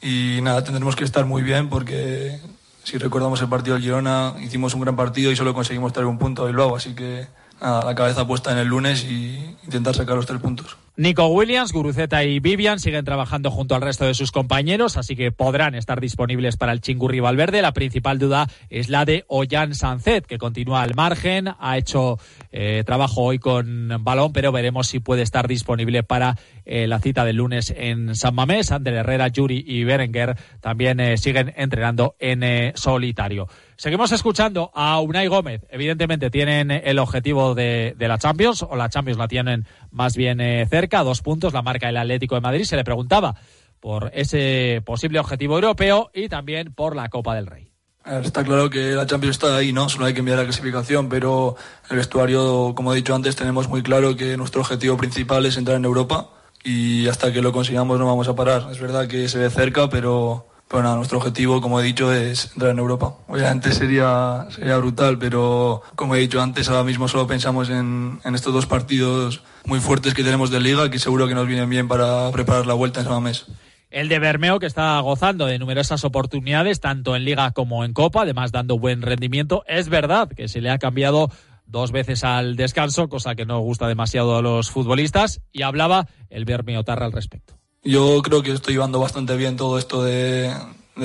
Y 0.01 0.39
nada, 0.43 0.63
tendremos 0.63 0.95
que 0.95 1.03
estar 1.03 1.25
muy 1.25 1.41
bien 1.41 1.69
porque 1.69 2.39
si 2.83 2.97
recordamos 2.97 3.41
el 3.41 3.49
partido 3.49 3.75
del 3.75 3.83
Girona, 3.83 4.35
hicimos 4.41 4.75
un 4.75 4.81
gran 4.81 4.95
partido 4.95 5.31
y 5.31 5.35
solo 5.35 5.53
conseguimos 5.53 5.93
traer 5.93 6.07
un 6.07 6.19
punto 6.19 6.47
y 6.47 6.53
luego. 6.53 6.75
Así 6.75 6.93
que 6.93 7.27
nada, 7.59 7.83
la 7.83 7.95
cabeza 7.95 8.27
puesta 8.27 8.51
en 8.51 8.59
el 8.59 8.67
lunes 8.67 9.03
y 9.03 9.57
intentar 9.63 9.95
sacar 9.95 10.15
los 10.15 10.27
tres 10.27 10.39
puntos. 10.39 10.77
Nico 10.95 11.25
Williams, 11.25 11.73
Guruceta 11.73 12.23
y 12.23 12.39
Vivian 12.39 12.79
siguen 12.79 13.03
trabajando 13.03 13.49
junto 13.49 13.73
al 13.73 13.81
resto 13.81 14.05
de 14.05 14.13
sus 14.13 14.31
compañeros, 14.31 14.95
así 14.95 15.15
que 15.15 15.31
podrán 15.31 15.73
estar 15.73 15.99
disponibles 15.99 16.55
para 16.55 16.71
el 16.71 16.81
Chingurri 16.81 17.19
Valverde. 17.19 17.63
La 17.63 17.73
principal 17.73 18.19
duda 18.19 18.47
es 18.69 18.89
la 18.89 19.03
de 19.03 19.25
Ollán 19.27 19.73
Sancet, 19.73 20.27
que 20.27 20.37
continúa 20.37 20.83
al 20.83 20.93
margen, 20.93 21.49
ha 21.59 21.79
hecho 21.79 22.19
eh, 22.51 22.83
trabajo 22.85 23.23
hoy 23.23 23.39
con 23.39 23.89
balón, 24.01 24.33
pero 24.33 24.51
veremos 24.51 24.85
si 24.85 24.99
puede 24.99 25.23
estar 25.23 25.47
disponible 25.47 26.03
para 26.03 26.37
eh, 26.63 26.85
la 26.85 26.99
cita 26.99 27.25
del 27.25 27.37
lunes 27.37 27.73
en 27.75 28.13
San 28.13 28.35
Mamés. 28.35 28.71
Ander 28.71 28.93
Herrera, 28.93 29.29
Yuri 29.29 29.63
y 29.65 29.85
Berenguer 29.85 30.37
también 30.61 30.99
eh, 30.99 31.17
siguen 31.17 31.53
entrenando 31.57 32.15
en 32.19 32.71
solitario. 32.75 33.47
Seguimos 33.77 34.11
escuchando 34.11 34.69
a 34.75 34.99
Unai 35.01 35.27
Gómez. 35.27 35.65
Evidentemente 35.71 36.29
tienen 36.29 36.69
el 36.69 36.99
objetivo 36.99 37.55
de, 37.55 37.95
de 37.97 38.07
la 38.07 38.19
Champions, 38.19 38.61
o 38.61 38.75
la 38.75 38.89
Champions 38.89 39.17
la 39.17 39.27
tienen 39.27 39.65
más 39.89 40.15
bien 40.15 40.37
cerca 40.69 40.82
dos 40.87 41.21
puntos, 41.21 41.53
la 41.53 41.61
marca 41.61 41.87
del 41.87 41.97
Atlético 41.97 42.35
de 42.35 42.41
Madrid. 42.41 42.63
Se 42.63 42.75
le 42.75 42.83
preguntaba 42.83 43.35
por 43.79 44.11
ese 44.13 44.81
posible 44.85 45.19
objetivo 45.19 45.55
europeo 45.55 46.09
y 46.13 46.29
también 46.29 46.73
por 46.73 46.95
la 46.95 47.09
Copa 47.09 47.35
del 47.35 47.47
Rey. 47.47 47.69
Está 48.05 48.43
claro 48.43 48.69
que 48.69 48.91
la 48.91 49.05
Champions 49.05 49.37
está 49.37 49.55
ahí, 49.55 49.71
¿no? 49.71 49.87
Solo 49.87 50.05
hay 50.05 50.13
que 50.13 50.19
enviar 50.19 50.37
la 50.37 50.43
clasificación, 50.43 51.07
pero 51.07 51.55
el 51.89 51.97
vestuario, 51.97 52.73
como 52.75 52.91
he 52.93 52.97
dicho 52.97 53.15
antes, 53.15 53.35
tenemos 53.35 53.69
muy 53.69 53.81
claro 53.81 54.15
que 54.17 54.35
nuestro 54.35 54.61
objetivo 54.61 54.97
principal 54.97 55.45
es 55.45 55.55
entrar 55.55 55.77
en 55.77 55.85
Europa 55.85 56.29
y 56.65 57.07
hasta 57.07 57.31
que 57.31 57.41
lo 57.41 57.53
consigamos 57.53 57.99
no 57.99 58.05
vamos 58.05 58.27
a 58.27 58.35
parar. 58.35 58.67
Es 58.71 58.79
verdad 58.79 59.07
que 59.07 59.29
se 59.29 59.37
ve 59.37 59.49
cerca, 59.49 59.89
pero, 59.89 60.47
pero 60.67 60.83
nada, 60.83 60.95
nuestro 60.95 61.19
objetivo, 61.19 61.61
como 61.61 61.79
he 61.79 61.83
dicho, 61.83 62.11
es 62.11 62.51
entrar 62.53 62.71
en 62.71 62.79
Europa. 62.79 63.13
Obviamente 63.27 63.71
sería, 63.73 64.47
sería 64.49 64.77
brutal, 64.77 65.19
pero 65.19 65.83
como 65.95 66.15
he 66.15 66.19
dicho 66.19 66.41
antes, 66.41 66.67
ahora 66.67 66.83
mismo 66.83 67.07
solo 67.07 67.27
pensamos 67.27 67.69
en, 67.69 68.19
estos 68.33 68.53
dos 68.53 68.65
partidos 68.65 69.43
muy 69.65 69.79
fuertes 69.79 70.13
que 70.13 70.23
tenemos 70.23 70.49
de 70.49 70.59
liga 70.59 70.89
que 70.89 70.97
seguro 70.97 71.27
que 71.27 71.35
nos 71.35 71.47
vienen 71.47 71.69
bien 71.69 71.87
para 71.87 72.31
preparar 72.31 72.65
la 72.65 72.73
vuelta 72.73 73.01
en 73.01 73.05
San 73.05 73.21
mes. 73.21 73.45
El 73.91 74.09
de 74.09 74.17
Bermeo, 74.17 74.57
que 74.57 74.65
está 74.65 74.99
gozando 75.01 75.45
de 75.45 75.59
numerosas 75.59 76.03
oportunidades, 76.03 76.79
tanto 76.79 77.15
en 77.15 77.25
Liga 77.25 77.51
como 77.51 77.85
en 77.85 77.93
Copa, 77.93 78.23
además 78.23 78.51
dando 78.51 78.79
buen 78.79 79.03
rendimiento. 79.03 79.63
Es 79.67 79.87
verdad 79.87 80.29
que 80.29 80.47
se 80.47 80.61
le 80.61 80.71
ha 80.71 80.79
cambiado 80.79 81.29
dos 81.67 81.91
veces 81.91 82.23
al 82.23 82.55
descanso, 82.55 83.07
cosa 83.07 83.35
que 83.35 83.45
no 83.45 83.59
gusta 83.59 83.87
demasiado 83.87 84.35
a 84.35 84.41
los 84.41 84.71
futbolistas, 84.71 85.41
y 85.51 85.61
hablaba 85.61 86.07
el 86.31 86.45
Bermeo 86.45 86.83
Tarra 86.83 87.05
al 87.05 87.11
respecto. 87.11 87.53
Yo 87.83 88.21
creo 88.21 88.43
que 88.43 88.51
estoy 88.51 88.73
llevando 88.73 88.99
bastante 88.99 89.35
bien 89.35 89.57
todo 89.57 89.77
esto 89.77 90.03
de, 90.03 90.53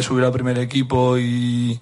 subir 0.00 0.24
al 0.24 0.32
primer 0.32 0.58
equipo 0.58 1.18
y, 1.18 1.80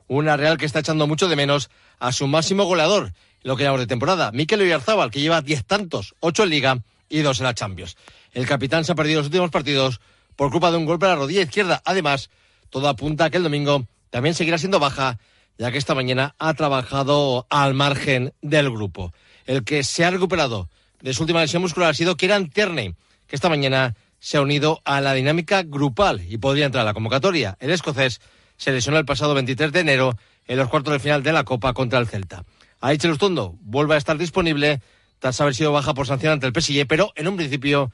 Una 0.07 0.35
Real 0.35 0.57
que 0.57 0.65
está 0.65 0.79
echando 0.79 1.05
mucho 1.05 1.27
de 1.27 1.35
menos 1.35 1.69
a 1.99 2.11
su 2.11 2.25
máximo 2.25 2.63
goleador, 2.63 3.13
lo 3.43 3.55
que 3.55 3.65
llamamos 3.65 3.81
de 3.81 3.87
temporada, 3.87 4.31
Mikel 4.31 4.61
Oyarzábal, 4.61 5.11
que 5.11 5.21
lleva 5.21 5.43
diez 5.43 5.63
tantos, 5.63 6.15
ocho 6.19 6.41
en 6.41 6.49
Liga 6.49 6.79
y 7.09 7.19
dos 7.19 7.39
en 7.39 7.43
la 7.43 7.53
Champions. 7.53 7.97
El 8.31 8.47
capitán 8.47 8.83
se 8.83 8.93
ha 8.93 8.95
perdido 8.95 9.19
los 9.19 9.27
últimos 9.27 9.51
partidos 9.51 10.01
por 10.35 10.49
culpa 10.49 10.71
de 10.71 10.77
un 10.77 10.85
golpe 10.85 11.05
a 11.05 11.09
la 11.09 11.17
rodilla 11.17 11.43
izquierda. 11.43 11.83
Además, 11.85 12.31
todo 12.71 12.89
apunta 12.89 13.25
a 13.25 13.29
que 13.29 13.37
el 13.37 13.43
domingo 13.43 13.85
también 14.09 14.33
seguirá 14.33 14.57
siendo 14.57 14.79
baja 14.79 15.19
ya 15.57 15.71
que 15.71 15.77
esta 15.77 15.95
mañana 15.95 16.35
ha 16.39 16.53
trabajado 16.53 17.47
al 17.49 17.73
margen 17.73 18.33
del 18.41 18.69
grupo. 18.71 19.13
El 19.45 19.63
que 19.63 19.83
se 19.83 20.05
ha 20.05 20.11
recuperado 20.11 20.69
de 21.01 21.13
su 21.13 21.23
última 21.23 21.41
lesión 21.41 21.61
muscular 21.61 21.91
ha 21.91 21.93
sido 21.93 22.17
Kieran 22.17 22.49
Tierney, 22.49 22.95
que 23.27 23.35
esta 23.35 23.49
mañana 23.49 23.95
se 24.19 24.37
ha 24.37 24.41
unido 24.41 24.81
a 24.85 25.01
la 25.01 25.13
dinámica 25.13 25.63
grupal 25.63 26.21
y 26.27 26.37
podría 26.37 26.65
entrar 26.65 26.81
a 26.81 26.85
la 26.85 26.93
convocatoria. 26.93 27.57
El 27.59 27.71
escocés 27.71 28.19
se 28.57 28.71
lesionó 28.71 28.97
el 28.97 29.05
pasado 29.05 29.33
23 29.33 29.71
de 29.71 29.79
enero 29.79 30.17
en 30.47 30.57
los 30.57 30.69
cuartos 30.69 30.93
de 30.93 30.99
final 30.99 31.23
de 31.23 31.33
la 31.33 31.43
Copa 31.43 31.73
contra 31.73 31.99
el 31.99 32.07
Celta. 32.07 32.43
Aiche 32.79 33.07
Lustondo 33.07 33.55
vuelve 33.61 33.95
a 33.95 33.97
estar 33.97 34.17
disponible 34.17 34.81
tras 35.19 35.39
haber 35.41 35.55
sido 35.55 35.71
baja 35.71 35.93
por 35.93 36.07
sanción 36.07 36.33
ante 36.33 36.47
el 36.47 36.53
PSG, 36.53 36.87
pero 36.87 37.11
en 37.15 37.27
un 37.27 37.37
principio 37.37 37.91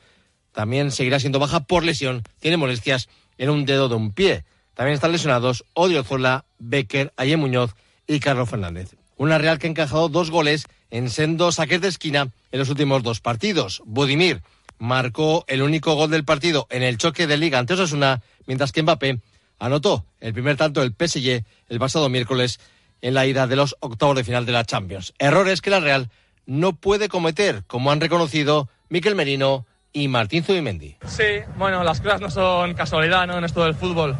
también 0.51 0.91
seguirá 0.91 1.19
siendo 1.19 1.39
baja 1.39 1.61
por 1.61 1.83
lesión. 1.83 2.23
Tiene 2.39 2.57
molestias 2.57 3.09
en 3.37 3.49
un 3.49 3.65
dedo 3.65 3.89
de 3.89 3.95
un 3.95 4.11
pie. 4.11 4.45
También 4.73 4.95
están 4.95 5.11
lesionados 5.11 5.65
Odriozola, 5.73 6.45
Becker, 6.59 7.13
Aye 7.17 7.37
Muñoz 7.37 7.75
y 8.07 8.19
Carlos 8.19 8.49
Fernández. 8.49 8.95
Una 9.15 9.37
Real 9.37 9.59
que 9.59 9.67
ha 9.67 9.69
encajado 9.69 10.09
dos 10.09 10.31
goles 10.31 10.65
en 10.89 11.09
sendos 11.09 11.55
saques 11.55 11.81
de 11.81 11.87
esquina 11.87 12.29
en 12.51 12.59
los 12.59 12.69
últimos 12.69 13.03
dos 13.03 13.19
partidos. 13.19 13.81
Budimir 13.85 14.41
marcó 14.79 15.45
el 15.47 15.61
único 15.61 15.95
gol 15.95 16.09
del 16.09 16.25
partido 16.25 16.67
en 16.69 16.83
el 16.83 16.97
choque 16.97 17.27
de 17.27 17.37
liga 17.37 17.59
ante 17.59 17.73
Osasuna, 17.73 18.21
mientras 18.47 18.71
que 18.71 18.83
Mbappé 18.83 19.19
anotó 19.59 20.05
el 20.19 20.33
primer 20.33 20.57
tanto 20.57 20.81
del 20.81 20.93
PSG 20.93 21.43
el 21.69 21.79
pasado 21.79 22.09
miércoles 22.09 22.59
en 23.01 23.13
la 23.13 23.25
ida 23.25 23.47
de 23.47 23.55
los 23.55 23.75
octavos 23.79 24.15
de 24.15 24.23
final 24.23 24.45
de 24.45 24.51
la 24.51 24.65
Champions. 24.65 25.13
Errores 25.19 25.61
que 25.61 25.69
la 25.69 25.79
Real 25.79 26.09
no 26.45 26.73
puede 26.73 27.09
cometer, 27.09 27.63
como 27.67 27.91
han 27.91 28.01
reconocido 28.01 28.69
Miquel 28.89 29.15
Merino 29.15 29.65
y 29.93 30.07
Martín 30.07 30.43
Zubimendi. 30.43 30.97
Sí, 31.07 31.41
bueno, 31.57 31.83
las 31.83 32.01
cosas 32.01 32.19
no 32.19 32.29
son 32.29 32.73
casualidad 32.73 33.27
¿no? 33.27 33.37
en 33.37 33.43
esto 33.43 33.63
del 33.63 33.75
fútbol. 33.75 34.17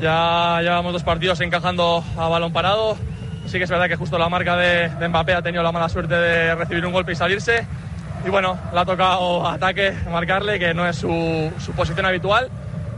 Ya 0.00 0.60
llevamos 0.60 0.92
dos 0.92 1.02
partidos 1.02 1.40
encajando 1.40 2.04
a 2.18 2.28
balón 2.28 2.52
parado. 2.52 2.96
Sí 3.46 3.58
que 3.58 3.64
es 3.64 3.70
verdad 3.70 3.88
que 3.88 3.96
justo 3.96 4.18
la 4.18 4.28
marca 4.28 4.56
de, 4.56 4.88
de 4.88 5.08
Mbappé 5.08 5.34
ha 5.34 5.42
tenido 5.42 5.62
la 5.62 5.72
mala 5.72 5.88
suerte 5.88 6.14
de 6.14 6.54
recibir 6.54 6.84
un 6.84 6.92
golpe 6.92 7.12
y 7.12 7.16
salirse. 7.16 7.66
Y 8.24 8.30
bueno, 8.30 8.58
le 8.72 8.80
ha 8.80 8.84
tocado 8.84 9.46
ataque 9.46 9.92
marcarle, 10.10 10.58
que 10.58 10.72
no 10.72 10.86
es 10.88 10.96
su, 10.96 11.52
su 11.58 11.72
posición 11.72 12.06
habitual. 12.06 12.48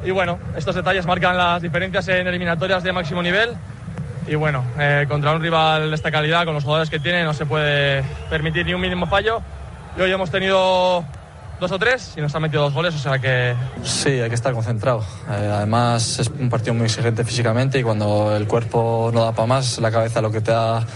Y 0.04 0.12
bueno, 0.12 0.38
estos 0.56 0.74
detalles 0.74 1.04
marcan 1.04 1.36
las 1.36 1.60
diferencias 1.60 2.06
en 2.08 2.26
eliminatorias 2.26 2.82
de 2.82 2.92
máximo 2.92 3.22
nivel. 3.22 3.56
Y 4.28 4.34
bueno, 4.36 4.64
eh, 4.78 5.06
contra 5.08 5.32
un 5.32 5.42
rival 5.42 5.90
de 5.90 5.94
esta 5.94 6.10
calidad, 6.10 6.44
con 6.44 6.54
los 6.54 6.64
jugadores 6.64 6.90
que 6.90 7.00
tiene, 7.00 7.24
no 7.24 7.34
se 7.34 7.46
puede 7.46 8.02
permitir 8.30 8.66
ni 8.66 8.74
un 8.74 8.80
mínimo 8.80 9.06
fallo. 9.06 9.40
Y 9.96 10.00
hoy 10.00 10.12
hemos 10.12 10.30
tenido 10.30 11.04
dos 11.60 11.72
o 11.72 11.78
tres 11.78 12.14
y 12.16 12.20
nos 12.20 12.34
han 12.34 12.42
metido 12.42 12.62
dos 12.62 12.74
goles, 12.74 12.94
o 12.94 12.98
sea 12.98 13.18
que... 13.18 13.54
Sí, 13.82 14.10
hay 14.10 14.28
que 14.28 14.34
estar 14.34 14.52
concentrado. 14.52 15.00
Eh, 15.30 15.50
además 15.52 16.18
es 16.18 16.28
un 16.28 16.48
partido 16.48 16.74
muy 16.74 16.84
exigente 16.84 17.24
físicamente 17.24 17.78
y 17.78 17.82
cuando 17.82 18.36
el 18.36 18.46
cuerpo 18.46 19.10
no 19.12 19.24
da 19.24 19.32
para 19.32 19.46
más, 19.46 19.78
la 19.78 19.90
cabeza 19.90 20.20
lo 20.20 20.30
que 20.30 20.40
te 20.40 20.52
da 20.52 20.86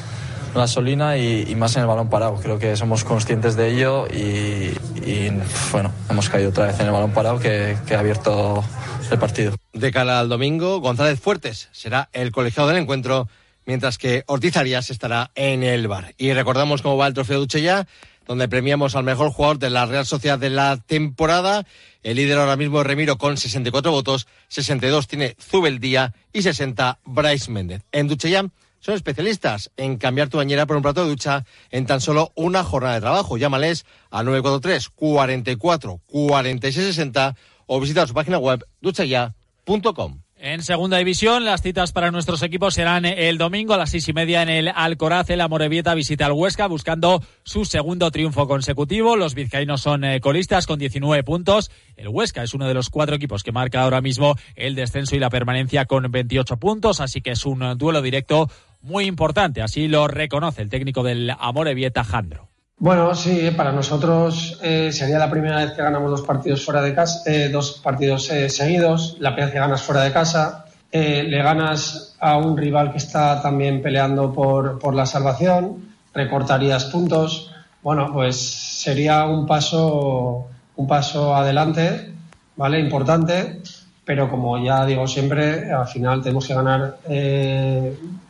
gasolina 0.55 1.17
y, 1.17 1.45
y, 1.49 1.55
más 1.55 1.77
en 1.77 1.83
el 1.83 1.89
balón 1.89 2.09
parado. 2.11 2.35
Creo 2.37 2.59
que 2.59 2.77
somos 2.77 3.05
conscientes 3.05 3.57
de 3.57 3.69
ello 3.69 4.07
y, 4.09 4.75
y, 5.05 5.31
bueno, 5.71 5.93
hemos 6.09 6.29
caído 6.29 6.51
otra 6.51 6.67
vez 6.67 6.81
en 6.81 6.87
el 6.87 6.93
balón 6.93 7.13
parado 7.13 7.39
que, 7.39 7.77
que 7.87 7.95
ha 7.95 8.01
abierto 8.01 8.65
el 9.11 9.19
partido. 9.19 9.55
De 9.73 9.93
cara 9.93 10.21
al 10.21 10.29
domingo, 10.29 10.81
González 10.81 11.21
Fuertes 11.21 11.69
será 11.73 12.09
el 12.13 12.33
colegiado 12.33 12.69
del 12.69 12.79
encuentro, 12.79 13.29
mientras 13.67 13.99
que 13.99 14.25
Ortiz 14.27 14.57
Arias 14.57 14.91
estará 14.91 15.31
en 15.35 15.63
el 15.63 15.89
bar. 15.89 16.15
Y 16.19 16.33
recordamos 16.33 16.83
cómo 16.83 16.97
va 16.97 17.07
el 17.07 17.15
trofeo 17.15 17.39
Duchella 17.39 17.87
donde 18.31 18.47
premiamos 18.47 18.95
al 18.95 19.03
mejor 19.03 19.33
jugador 19.33 19.59
de 19.59 19.71
la 19.71 19.87
Real 19.87 20.07
Sociedad 20.07 20.39
de 20.39 20.51
la 20.51 20.77
temporada. 20.77 21.67
El 22.05 22.15
líder 22.15 22.39
ahora 22.39 22.55
mismo 22.55 22.81
es 22.81 22.87
Remiro 22.87 23.19
con 23.19 23.37
64 23.37 23.91
votos, 23.91 24.29
62 24.47 25.09
tiene 25.09 25.35
Zubeldía 25.41 26.15
y 26.33 26.43
60 26.43 27.01
Bryce 27.05 27.51
Méndez. 27.51 27.83
En 27.91 28.07
Duchellán 28.07 28.53
son 28.79 28.95
especialistas 28.95 29.73
en 29.77 29.97
cambiar 29.97 30.29
tu 30.29 30.37
bañera 30.37 30.65
por 30.67 30.77
un 30.77 30.83
plato 30.83 31.03
de 31.03 31.11
ducha 31.11 31.45
en 31.73 31.87
tan 31.87 32.01
solo 32.01 32.31
una 32.37 32.63
jornada 32.63 32.95
de 32.95 33.01
trabajo. 33.01 33.37
Llámales 33.37 33.85
al 34.13 34.27
943 34.27 34.91
44 34.91 36.01
46 36.07 36.87
60 36.87 37.35
o 37.67 37.81
visita 37.81 38.07
su 38.07 38.15
página 38.15 38.39
web 38.39 38.65
duchaya.com. 38.81 40.21
En 40.51 40.65
segunda 40.65 40.99
división, 40.99 41.45
las 41.45 41.63
citas 41.63 41.93
para 41.93 42.11
nuestros 42.11 42.43
equipos 42.43 42.75
serán 42.75 43.05
el 43.05 43.39
domingo 43.39 43.75
a 43.75 43.77
las 43.77 43.91
seis 43.91 44.09
y 44.09 44.13
media 44.13 44.43
en 44.43 44.49
el 44.49 44.73
Alcoraz. 44.75 45.31
El 45.31 45.43
Amorebieta 45.43 45.95
visita 45.95 46.27
al 46.27 46.33
Huesca 46.33 46.67
buscando 46.67 47.23
su 47.45 47.65
segundo 47.65 48.11
triunfo 48.11 48.49
consecutivo. 48.49 49.15
Los 49.15 49.37
vizcaínos 49.37 49.81
son 49.81 50.03
eh, 50.03 50.21
colistas 50.21 50.67
con 50.67 50.81
19 50.81 51.23
puntos. 51.23 51.71
El 51.97 52.09
Huesca 52.09 52.43
es 52.43 52.53
uno 52.53 52.67
de 52.67 52.75
los 52.75 52.91
cuatro 52.91 53.15
equipos 53.15 53.45
que 53.45 53.53
marca 53.53 53.83
ahora 53.83 54.01
mismo 54.01 54.35
el 54.57 54.75
descenso 54.75 55.15
y 55.15 55.21
la 55.21 55.31
permanencia 55.31 55.85
con 55.85 56.11
28 56.11 56.57
puntos. 56.57 56.99
Así 56.99 57.21
que 57.21 57.31
es 57.31 57.47
un 57.47 57.79
duelo 57.79 58.03
directo 58.03 58.51
muy 58.81 59.05
importante. 59.05 59.63
Así 59.63 59.87
lo 59.87 60.09
reconoce 60.09 60.63
el 60.63 60.69
técnico 60.69 61.05
del 61.05 61.31
Amorebieta, 61.31 62.03
Jandro. 62.03 62.50
Bueno, 62.81 63.15
sí, 63.15 63.51
para 63.55 63.73
nosotros 63.73 64.59
eh, 64.63 64.91
sería 64.91 65.19
la 65.19 65.31
primera 65.31 65.59
vez 65.59 65.73
que 65.73 65.83
ganamos 65.83 66.11
dos 66.13 66.23
partidos 66.23 66.65
fuera 66.65 66.81
de 66.81 66.95
casa, 66.95 67.31
eh, 67.31 67.51
dos 67.53 67.73
partidos 67.73 68.31
eh, 68.31 68.49
seguidos. 68.49 69.19
La 69.21 69.33
primera 69.33 69.49
vez 69.49 69.53
que 69.53 69.61
ganas 69.61 69.83
fuera 69.83 70.01
de 70.03 70.13
casa, 70.15 70.65
le 70.91 71.43
ganas 71.43 72.17
a 72.21 72.39
un 72.39 72.57
rival 72.57 72.91
que 72.91 72.97
está 72.97 73.43
también 73.43 73.83
peleando 73.83 74.33
por, 74.33 74.79
por 74.79 74.95
la 74.95 75.05
salvación, 75.05 75.91
recortarías 76.15 76.87
puntos. 76.87 77.53
Bueno, 77.83 78.11
pues 78.15 78.41
sería 78.41 79.27
un 79.27 79.47
paso, 79.47 80.49
un 80.77 80.89
paso 80.89 81.37
adelante, 81.37 82.15
vale, 82.57 82.81
importante. 82.81 83.61
Pero 84.07 84.31
como 84.31 84.57
ya 84.57 84.87
digo 84.87 85.07
siempre, 85.07 85.71
al 85.71 85.87
final 85.87 86.23
tenemos 86.23 86.47
que 86.47 86.55
ganar 86.55 86.97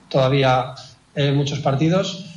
todavía 0.09 0.75
muchos 1.35 1.61
partidos 1.61 2.30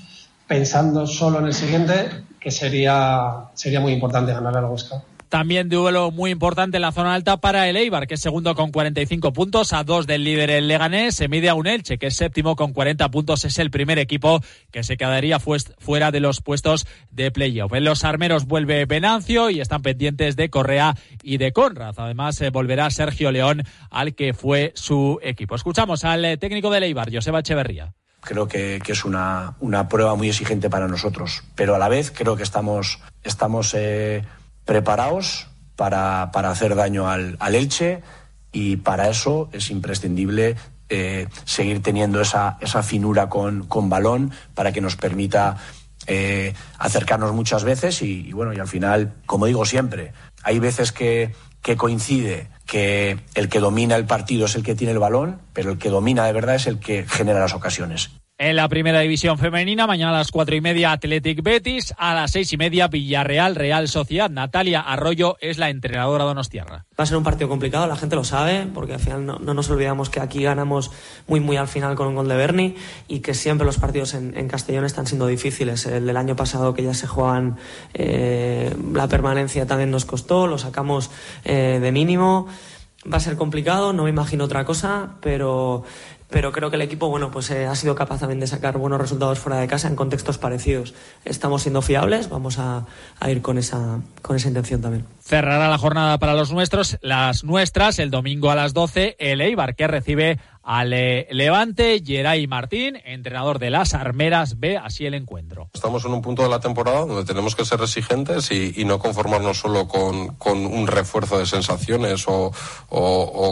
pensando 0.54 1.08
solo 1.08 1.40
en 1.40 1.46
el 1.48 1.54
siguiente, 1.56 2.12
que 2.40 2.52
sería, 2.52 3.50
sería 3.56 3.80
muy 3.80 3.92
importante 3.92 4.32
ganar 4.32 4.56
al 4.56 4.66
Huesca. 4.66 5.04
También 5.28 5.68
duelo 5.68 6.12
muy 6.12 6.30
importante 6.30 6.78
en 6.78 6.84
la 6.84 6.92
zona 6.92 7.16
alta 7.16 7.38
para 7.38 7.68
el 7.68 7.76
Eibar, 7.76 8.06
que 8.06 8.14
es 8.14 8.22
segundo 8.22 8.54
con 8.54 8.72
45 8.72 9.34
puntos, 9.34 9.74
a 9.74 9.84
dos 9.84 10.06
del 10.06 10.24
líder 10.24 10.52
el 10.52 10.68
Leganés, 10.68 11.16
se 11.16 11.28
mide 11.28 11.50
a 11.50 11.56
un 11.56 11.66
Elche, 11.66 11.98
que 11.98 12.06
es 12.06 12.16
séptimo 12.16 12.56
con 12.56 12.72
40 12.72 13.10
puntos, 13.10 13.46
es 13.46 13.58
el 13.58 13.72
primer 13.72 13.98
equipo 13.98 14.42
que 14.70 14.84
se 14.84 14.96
quedaría 14.96 15.40
fuera 15.40 16.12
de 16.12 16.20
los 16.20 16.42
puestos 16.42 16.86
de 17.10 17.32
playoff. 17.32 17.74
En 17.74 17.84
los 17.84 18.04
armeros 18.04 18.46
vuelve 18.46 18.86
Venancio 18.86 19.50
y 19.50 19.60
están 19.60 19.82
pendientes 19.82 20.36
de 20.36 20.52
Correa 20.52 20.96
y 21.24 21.38
de 21.38 21.52
Conrad. 21.52 21.96
Además, 21.98 22.40
eh, 22.42 22.52
volverá 22.52 22.92
Sergio 22.92 23.32
León, 23.32 23.64
al 23.90 24.14
que 24.14 24.36
fue 24.36 24.72
su 24.76 25.18
equipo. 25.24 25.56
Escuchamos 25.56 26.04
al 26.06 26.24
eh, 26.26 26.38
técnico 26.38 26.70
del 26.70 26.84
Eibar, 26.84 27.12
Joseba 27.12 27.40
Echeverría 27.40 27.96
creo 28.24 28.48
que, 28.48 28.80
que 28.84 28.92
es 28.94 29.06
una, 29.06 29.56
una, 29.60 29.88
prueba 29.88 30.16
muy 30.16 30.30
exigente 30.30 30.70
para 30.70 30.88
nosotros. 30.88 31.44
Pero 31.56 31.76
a 31.76 31.80
la 31.80 31.90
vez 31.90 32.12
creo 32.12 32.36
que 32.36 32.44
estamos, 32.44 33.00
estamos 33.24 33.74
eh, 33.76 34.24
preparados 34.66 35.48
para, 35.76 36.32
para, 36.32 36.50
hacer 36.50 36.76
daño 36.76 37.10
al, 37.10 37.38
al, 37.40 37.56
Elche 37.56 38.02
y 38.52 38.78
para 38.78 39.10
eso 39.10 39.50
es 39.52 39.70
imprescindible 39.70 40.56
eh, 40.90 41.28
seguir 41.46 41.82
teniendo 41.82 42.22
esa, 42.22 42.58
esa 42.62 42.84
finura 42.84 43.30
con, 43.30 43.66
con, 43.68 43.90
balón 43.90 44.32
para 44.54 44.72
que 44.72 44.82
nos 44.82 44.96
permita 44.96 45.58
eh, 46.06 46.54
acercarnos 46.78 47.34
muchas 47.34 47.64
veces 47.64 48.02
y, 48.02 48.28
y, 48.28 48.32
bueno, 48.34 48.54
y 48.54 48.60
al 48.60 48.68
final, 48.68 49.14
como 49.26 49.46
digo 49.46 49.66
siempre, 49.66 50.14
hay 50.44 50.60
veces 50.60 50.92
que, 50.92 51.34
que 51.64 51.78
coincide 51.78 52.50
que 52.68 53.18
el 53.34 53.50
que 53.50 53.60
domina 53.60 53.96
el 53.96 54.06
partido 54.06 54.46
es 54.46 54.56
el 54.56 54.64
que 54.64 54.76
tiene 54.76 54.94
el 54.94 55.00
balón, 55.00 55.42
pero 55.54 55.72
el 55.72 55.78
que 55.80 55.90
domina 55.90 56.26
de 56.26 56.34
verdad 56.34 56.56
es 56.56 56.68
el 56.68 56.80
que 56.80 57.06
genera 57.08 57.40
las 57.40 57.54
ocasiones. 57.54 58.12
En 58.40 58.56
la 58.56 58.68
primera 58.68 59.00
división 59.02 59.38
femenina, 59.38 59.86
mañana 59.86 60.10
a 60.10 60.18
las 60.18 60.32
cuatro 60.32 60.56
y 60.56 60.62
media 60.62 60.92
Athletic 60.92 61.44
Betis, 61.44 61.94
a 62.00 62.16
las 62.16 62.32
seis 62.32 62.52
y 62.52 62.58
media 62.58 62.88
Villarreal 62.88 63.56
Real 63.56 63.88
Sociedad. 63.88 64.28
Natalia 64.28 64.82
Arroyo 64.82 65.38
es 65.40 65.60
la 65.60 65.70
entrenadora 65.70 66.24
donostiarra. 66.24 66.88
Va 67.00 67.04
a 67.04 67.06
ser 67.06 67.18
un 67.18 67.24
partido 67.24 67.48
complicado, 67.48 67.86
la 67.86 67.96
gente 67.96 68.16
lo 68.16 68.24
sabe, 68.24 68.66
porque 68.74 68.96
al 68.96 69.00
final 69.00 69.28
no, 69.28 69.38
no 69.38 69.54
nos 69.54 69.70
olvidamos 69.70 70.10
que 70.10 70.20
aquí 70.20 70.42
ganamos 70.42 70.90
muy 71.28 71.42
muy 71.42 71.58
al 71.58 71.68
final 71.68 71.94
con 71.94 72.08
un 72.08 72.16
gol 72.16 72.28
de 72.28 72.36
Berni 72.36 72.76
y 73.08 73.20
que 73.20 73.36
siempre 73.36 73.68
los 73.68 73.78
partidos 73.78 74.16
en, 74.16 74.36
en 74.36 74.48
Castellón 74.48 74.86
están 74.86 75.06
siendo 75.06 75.28
difíciles. 75.28 75.86
El 75.86 76.08
del 76.08 76.18
año 76.18 76.36
pasado 76.36 76.74
que 76.74 76.82
ya 76.82 76.96
se 76.96 77.06
juegan 77.06 77.58
eh, 77.94 78.76
la 78.94 79.08
permanencia 79.08 79.68
también 79.68 79.92
nos 79.92 80.06
costó, 80.06 80.48
lo 80.48 80.58
sacamos 80.58 81.12
eh, 81.46 81.78
de 81.80 81.92
mínimo. 81.92 82.48
Va 83.12 83.18
a 83.18 83.20
ser 83.20 83.36
complicado, 83.36 83.94
no 83.94 84.04
me 84.04 84.10
imagino 84.10 84.46
otra 84.46 84.66
cosa, 84.66 85.16
pero 85.22 85.84
pero 86.34 86.52
creo 86.52 86.72
que 86.72 86.78
el 86.78 86.82
equipo 86.82 87.10
bueno 87.10 87.30
pues 87.30 87.52
eh, 87.52 87.68
ha 87.68 87.76
sido 87.76 87.94
capaz 87.94 88.22
también 88.22 88.40
de 88.40 88.48
sacar 88.48 88.80
buenos 88.80 89.00
resultados 89.00 89.38
fuera 89.38 89.60
de 89.60 89.68
casa 89.68 89.88
en 89.88 89.96
contextos 89.96 90.40
parecidos. 90.40 90.96
Estamos 91.26 91.62
siendo 91.62 91.84
fiables 91.84 92.28
vamos 92.28 92.58
a, 92.58 92.88
a, 93.20 93.30
ir 93.30 93.44
con 93.44 93.60
esa 93.60 94.00
con 94.24 94.36
esa 94.36 94.48
intención 94.48 94.82
también. 94.82 95.06
Cerrará 95.22 95.70
la 95.70 95.78
jornada 95.78 96.18
para 96.18 96.34
los 96.34 96.52
nuestros 96.52 96.98
las 97.02 97.44
nuestras 97.44 98.00
el 98.00 98.10
domingo 98.10 98.50
a 98.50 98.56
las 98.56 98.74
12 98.74 99.16
el 99.20 99.42
Eibar 99.42 99.76
que 99.76 99.88
recibe 99.88 100.40
al 100.64 100.92
Levante, 100.92 102.02
Geray 102.06 102.48
Martín, 102.48 102.98
entrenador 103.04 103.60
de 103.60 103.70
las 103.70 103.94
Armeras, 103.94 104.60
ve 104.60 104.78
así 104.78 105.06
el 105.06 105.14
encuentro. 105.14 105.70
Estamos 105.74 106.06
en 106.06 106.14
un 106.14 106.22
punto 106.22 106.42
de 106.42 106.50
la 106.50 106.62
temporada 106.62 107.06
donde 107.06 107.26
tenemos 107.26 107.54
que 107.56 107.66
ser 107.66 107.82
exigentes 107.82 108.50
y, 108.52 108.84
no 108.86 109.00
conformarnos 109.00 109.60
solo 109.60 109.88
con, 109.88 110.36
con, 110.36 110.66
un 110.66 110.88
refuerzo 110.88 111.40
de 111.40 111.46
sensaciones 111.46 112.26
o, 112.28 112.52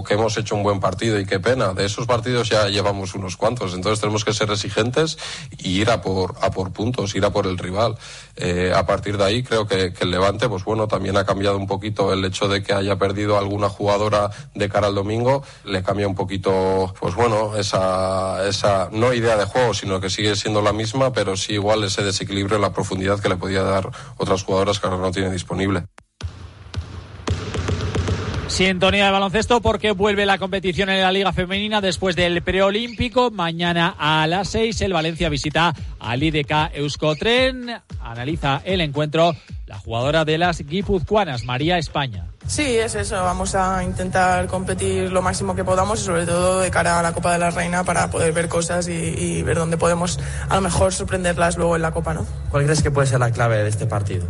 que 0.08 0.14
hemos 0.14 0.38
hecho 0.38 0.56
un 0.56 0.64
buen 0.64 0.80
partido 0.80 1.20
y 1.20 1.26
qué 1.26 1.40
pena. 1.40 1.74
De 1.74 1.86
esos 1.86 2.06
partidos 2.06 2.50
ya 2.50 2.68
llevamos 2.70 3.14
unos 3.14 3.38
cuantos, 3.38 3.74
entonces 3.74 4.00
tenemos 4.00 4.24
que 4.24 4.34
ser 4.34 4.50
exigentes 4.50 5.18
y 5.58 5.82
ir 5.82 5.90
a 5.90 6.02
por, 6.02 6.36
a 6.42 6.52
por 6.52 6.72
puntos, 6.72 7.16
ir 7.16 7.26
a 7.26 7.32
por 7.32 7.46
el 7.46 7.58
rival. 7.58 7.98
Eh, 8.38 8.72
a 8.74 8.86
partir 8.86 9.18
de 9.18 9.26
ahí 9.26 9.44
creo 9.44 9.68
que 9.68 9.94
el 10.00 10.12
Levante, 10.12 10.48
pues 10.48 10.64
bueno, 10.64 10.88
también 10.88 11.18
ha 11.18 11.26
cambiado 11.26 11.58
un 11.58 11.68
poquito 11.68 12.14
el 12.14 12.24
hecho 12.24 12.48
de 12.48 12.64
que 12.64 12.74
haya 12.74 12.98
perdido 12.98 13.38
alguna 13.38 13.70
jugadora 13.70 14.30
de 14.56 14.70
cara 14.70 14.88
al 14.88 14.96
domingo, 14.96 15.44
le 15.66 15.84
cambia 15.84 16.08
un 16.08 16.16
poquito 16.16 16.94
pues 17.02 17.16
bueno, 17.16 17.58
esa, 17.58 18.48
esa 18.48 18.90
no 18.92 19.12
idea 19.12 19.36
de 19.36 19.46
juego, 19.46 19.74
sino 19.74 20.00
que 20.00 20.12
sigue 20.12 20.36
siendo 20.36 20.62
la 20.62 20.72
misma, 20.72 21.12
pero 21.12 21.36
sí 21.36 21.54
igual 21.54 21.84
ese 21.84 22.04
desequilibrio 22.04 22.60
la 22.60 22.74
profundidad 22.74 23.20
que 23.20 23.28
le 23.28 23.38
podía 23.38 23.64
dar 23.64 23.90
otras 24.18 24.44
jugadoras 24.44 24.80
que 24.80 24.86
ahora 24.86 25.00
no 25.00 25.12
tiene 25.12 25.32
disponible. 25.32 25.86
Sintonía 28.52 29.06
de 29.06 29.12
baloncesto 29.12 29.62
porque 29.62 29.94
vuelve 29.94 30.26
la 30.26 30.38
competición 30.38 30.90
en 30.90 31.00
la 31.00 31.14
Liga 31.14 31.32
Femenina 31.32 31.80
después 31.80 32.18
del 32.18 32.44
preolímpico. 32.44 33.32
Mañana 33.32 33.96
a 33.98 34.28
las 34.28 34.50
6 34.50 34.82
el 34.82 34.92
Valencia 34.92 35.30
visita 35.30 35.74
al 36.00 36.22
IDK 36.22 36.72
Euskotren. 36.74 37.72
Analiza 38.02 38.62
el 38.66 38.82
encuentro 38.82 39.34
la 39.68 39.80
jugadora 39.80 40.26
de 40.26 40.38
las 40.38 40.60
guipuzcoanas, 40.60 41.46
María 41.46 41.78
España. 41.78 42.28
Sí, 42.46 42.76
es 42.76 42.94
eso. 42.96 43.16
Vamos 43.24 43.56
a 43.56 43.86
intentar 43.86 44.48
competir 44.48 45.14
lo 45.14 45.22
máximo 45.22 45.56
que 45.56 45.64
podamos 45.64 46.02
y 46.02 46.04
sobre 46.04 46.26
todo 46.26 46.60
de 46.60 46.70
cara 46.70 47.00
a 47.00 47.02
la 47.02 47.14
Copa 47.14 47.32
de 47.32 47.40
la 47.40 47.52
Reina 47.52 47.86
para 47.86 48.12
poder 48.12 48.34
ver 48.34 48.50
cosas 48.50 48.90
y, 48.90 48.92
y 48.92 49.44
ver 49.44 49.56
dónde 49.56 49.78
podemos 49.78 50.20
a 50.50 50.56
lo 50.56 50.62
mejor 50.62 50.92
sorprenderlas 50.92 51.56
luego 51.56 51.78
en 51.78 51.84
la 51.84 51.92
Copa, 51.92 52.14
¿no? 52.14 52.28
¿Cuál 52.50 52.66
crees 52.66 52.84
que 52.84 52.92
puede 52.92 53.08
ser 53.08 53.22
la 53.22 53.32
clave 53.32 53.64
de 53.64 53.70
este 53.70 53.86
partido? 53.86 54.28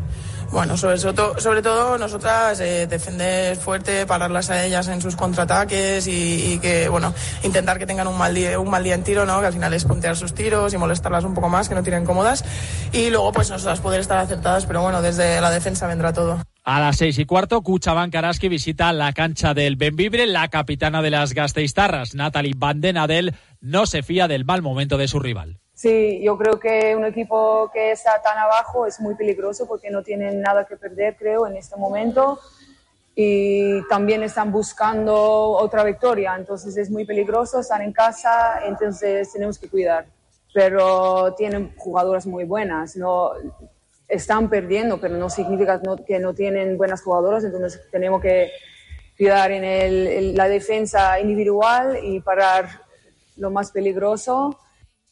Bueno, 0.51 0.75
sobre, 0.75 0.98
todo, 0.98 1.39
sobre 1.39 1.62
todo 1.62 1.98
nosotras 1.98 2.60
eh, 2.60 2.86
defender 2.86 3.55
fuerte, 3.55 4.05
pararlas 4.05 4.50
a 4.50 4.65
ellas 4.65 4.89
en 4.89 5.01
sus 5.01 5.15
contraataques 5.15 6.05
y, 6.08 6.60
que, 6.60 6.89
bueno, 6.89 7.13
intentar 7.43 7.79
que 7.79 7.86
tengan 7.86 8.08
un 8.08 8.17
mal, 8.17 8.36
día, 8.36 8.60
un 8.60 8.70
mal 8.70 8.84
día 8.84 8.96
en 8.96 9.03
tiro, 9.03 9.25
¿no? 9.25 9.39
Que 9.39 9.46
al 9.46 9.53
final 9.53 9.74
es 9.74 9.86
puntear 9.86 10.17
sus 10.17 10.34
tiros 10.34 10.74
y 10.74 10.77
molestarlas 10.77 11.24
un 11.24 11.34
poco 11.34 11.48
más, 11.48 11.70
que 11.70 11.75
no 11.75 11.84
tiren 11.84 12.05
cómodas. 12.05 12.43
Y 12.91 13.10
luego, 13.12 13.31
pues 13.31 13.50
nosotras 13.50 13.79
poder 13.79 14.01
estar 14.01 14.17
acertadas, 14.17 14.65
pero 14.65 14.81
bueno, 14.81 15.01
desde 15.01 15.39
la 15.39 15.51
defensa 15.51 15.88
vendrá 15.88 16.12
todo. 16.12 16.41
A 16.65 16.81
las 16.81 16.98
seis 16.98 17.17
y 17.17 17.25
cuarto, 17.25 17.62
Cuchaban 17.62 18.12
Karaski 18.12 18.50
visita 18.50 18.91
la 18.91 19.13
cancha 19.13 19.53
del 19.53 19.77
Benvibre. 19.77 20.27
La 20.27 20.50
capitana 20.50 21.01
de 21.01 21.12
las 21.12 21.34
Gasteiztarras, 21.34 22.13
Natalie 22.13 22.53
Van 22.58 22.81
Den 22.81 22.98
Adel, 22.98 23.36
no 23.62 23.86
se 23.86 24.03
fía 24.03 24.27
del 24.27 24.43
mal 24.43 24.62
momento 24.62 24.98
de 24.98 25.08
su 25.08 25.20
rival. 25.20 25.61
Sí, 25.82 26.22
yo 26.22 26.38
creo 26.38 26.60
que 26.60 26.96
un 26.96 27.06
equipo 27.06 27.72
que 27.74 27.90
está 27.90 28.22
tan 28.22 28.38
abajo 28.38 28.86
es 28.86 29.00
muy 29.00 29.16
peligroso 29.16 29.68
porque 29.68 29.90
no 29.90 30.04
tienen 30.04 30.40
nada 30.40 30.68
que 30.68 30.78
perder, 30.78 31.16
creo, 31.18 31.48
en 31.48 31.56
este 31.56 31.76
momento. 31.76 32.40
Y 33.16 33.82
también 33.88 34.22
están 34.22 34.52
buscando 34.52 35.16
otra 35.16 35.84
victoria, 35.84 36.36
entonces 36.38 36.78
es 36.78 36.92
muy 36.92 37.04
peligroso, 37.04 37.62
están 37.62 37.82
en 37.82 37.94
casa, 37.94 38.60
entonces 38.64 39.34
tenemos 39.34 39.58
que 39.58 39.70
cuidar. 39.70 40.06
Pero 40.54 41.34
tienen 41.34 41.74
jugadoras 41.76 42.28
muy 42.28 42.44
buenas, 42.44 42.96
no 42.96 43.32
están 44.08 44.52
perdiendo, 44.52 45.02
pero 45.02 45.18
no 45.18 45.32
significa 45.32 45.82
que 46.06 46.20
no 46.20 46.36
tienen 46.36 46.78
buenas 46.78 47.02
jugadoras, 47.02 47.44
entonces 47.44 47.82
tenemos 47.90 48.22
que 48.22 48.52
cuidar 49.18 49.52
en, 49.52 49.64
el, 49.64 50.06
en 50.06 50.38
la 50.38 50.48
defensa 50.48 51.20
individual 51.20 51.98
y 52.04 52.20
parar 52.20 52.68
lo 53.36 53.50
más 53.50 53.72
peligroso 53.72 54.60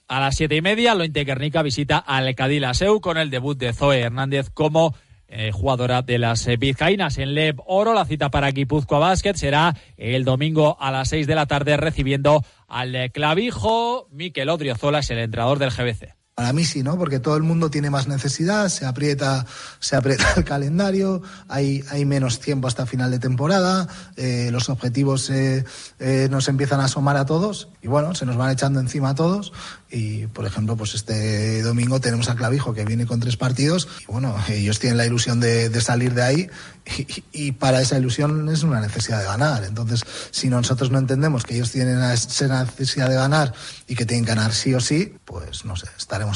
a 0.09 0.19
las 0.19 0.35
siete 0.35 0.55
y 0.55 0.61
media, 0.61 0.95
Lointe 0.95 1.23
Guernica 1.23 1.61
visita 1.61 1.99
al 1.99 2.33
Cadilaseu 2.33 2.99
con 2.99 3.17
el 3.17 3.29
debut 3.29 3.57
de 3.57 3.73
Zoe 3.73 4.01
Hernández 4.01 4.49
como 4.49 4.95
eh, 5.27 5.51
jugadora 5.53 6.01
de 6.01 6.17
las 6.17 6.47
eh, 6.47 6.57
vizcaínas. 6.57 7.19
En 7.19 7.35
Leb 7.35 7.61
Oro, 7.67 7.93
la 7.93 8.05
cita 8.05 8.31
para 8.31 8.49
Guipúzcoa 8.49 8.97
Basket 8.97 9.35
será 9.35 9.75
el 9.97 10.25
domingo 10.25 10.77
a 10.79 10.91
las 10.91 11.09
seis 11.09 11.27
de 11.27 11.35
la 11.35 11.45
tarde 11.45 11.77
recibiendo 11.77 12.43
al 12.67 12.95
eh, 12.95 13.11
Clavijo. 13.11 14.07
Miquel 14.11 14.49
Odriozola 14.49 14.99
es 14.99 15.11
el 15.11 15.19
entrenador 15.19 15.59
del 15.59 15.69
GBC. 15.69 16.18
Para 16.39 16.53
mí 16.53 16.63
sí, 16.63 16.83
¿no? 16.83 16.97
Porque 16.97 17.19
todo 17.19 17.35
el 17.35 17.43
mundo 17.43 17.69
tiene 17.69 17.89
más 17.89 18.07
necesidad, 18.07 18.69
se 18.69 18.85
aprieta, 18.85 19.45
se 19.81 19.97
aprieta 19.97 20.23
el 20.37 20.45
calendario, 20.45 21.21
hay, 21.49 21.83
hay 21.89 22.05
menos 22.05 22.39
tiempo 22.39 22.69
hasta 22.69 22.85
final 22.85 23.11
de 23.11 23.19
temporada, 23.19 23.89
eh, 24.15 24.47
los 24.49 24.69
objetivos 24.69 25.29
eh, 25.31 25.65
eh, 25.99 26.29
nos 26.31 26.47
empiezan 26.47 26.79
a 26.79 26.85
asomar 26.85 27.17
a 27.17 27.25
todos 27.25 27.67
y 27.81 27.89
bueno, 27.89 28.15
se 28.15 28.25
nos 28.25 28.37
van 28.37 28.51
echando 28.51 28.79
encima 28.79 29.09
a 29.09 29.15
todos. 29.15 29.51
Y 29.91 30.27
por 30.27 30.45
ejemplo, 30.45 30.77
pues 30.77 30.93
este 30.93 31.61
domingo 31.63 31.99
tenemos 31.99 32.29
a 32.29 32.35
Clavijo 32.35 32.73
que 32.73 32.85
viene 32.85 33.07
con 33.07 33.19
tres 33.19 33.35
partidos 33.37 33.87
y 34.07 34.11
bueno, 34.11 34.35
ellos 34.47 34.79
tienen 34.79 34.97
la 34.97 35.05
ilusión 35.05 35.39
de, 35.39 35.81
salir 35.81 36.13
de 36.13 36.21
ahí 36.21 36.49
y, 36.85 37.23
y, 37.33 37.51
para 37.53 37.81
esa 37.81 37.97
ilusión 37.97 38.47
es 38.49 38.61
una 38.61 38.81
necesidad 38.81 39.19
de 39.19 39.25
ganar. 39.25 39.63
Entonces, 39.63 40.05
si 40.29 40.47
nosotros 40.47 40.91
no 40.91 40.99
entendemos 40.99 41.43
que 41.43 41.55
ellos 41.55 41.71
tienen 41.71 42.03
esa 42.03 42.63
necesidad 42.63 43.09
de 43.09 43.15
ganar 43.15 43.53
y 43.87 43.95
que 43.95 44.05
tienen 44.05 44.25
que 44.25 44.35
ganar 44.35 44.53
sí 44.53 44.75
o 44.75 44.79
sí, 44.79 45.15
pues 45.25 45.65
no 45.65 45.75
sé, 45.75 45.87
estaremos 45.97 46.28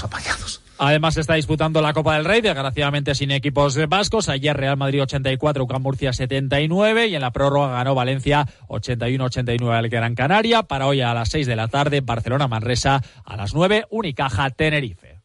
Además 0.79 1.17
está 1.17 1.35
disputando 1.35 1.81
la 1.81 1.93
Copa 1.93 2.15
del 2.15 2.25
Rey, 2.25 2.41
desgraciadamente 2.41 3.15
sin 3.15 3.31
equipos 3.31 3.77
vascos. 3.87 4.27
Ayer 4.27 4.57
Real 4.57 4.75
Madrid 4.75 5.03
84, 5.03 5.63
UCAM 5.63 5.81
Murcia 5.81 6.13
79 6.13 7.07
y 7.07 7.15
en 7.15 7.21
la 7.21 7.31
prórroga 7.31 7.73
ganó 7.73 7.95
Valencia 7.95 8.47
81-89 8.67 9.71
al 9.71 9.89
Gran 9.89 10.15
Canaria. 10.15 10.63
Para 10.63 10.87
hoy 10.87 11.01
a 11.01 11.13
las 11.13 11.29
6 11.29 11.47
de 11.47 11.55
la 11.55 11.67
tarde, 11.67 12.01
Barcelona 12.01 12.47
Manresa 12.47 13.01
a 13.23 13.37
las 13.37 13.53
9, 13.53 13.85
Unicaja 13.91 14.49
Tenerife. 14.49 15.21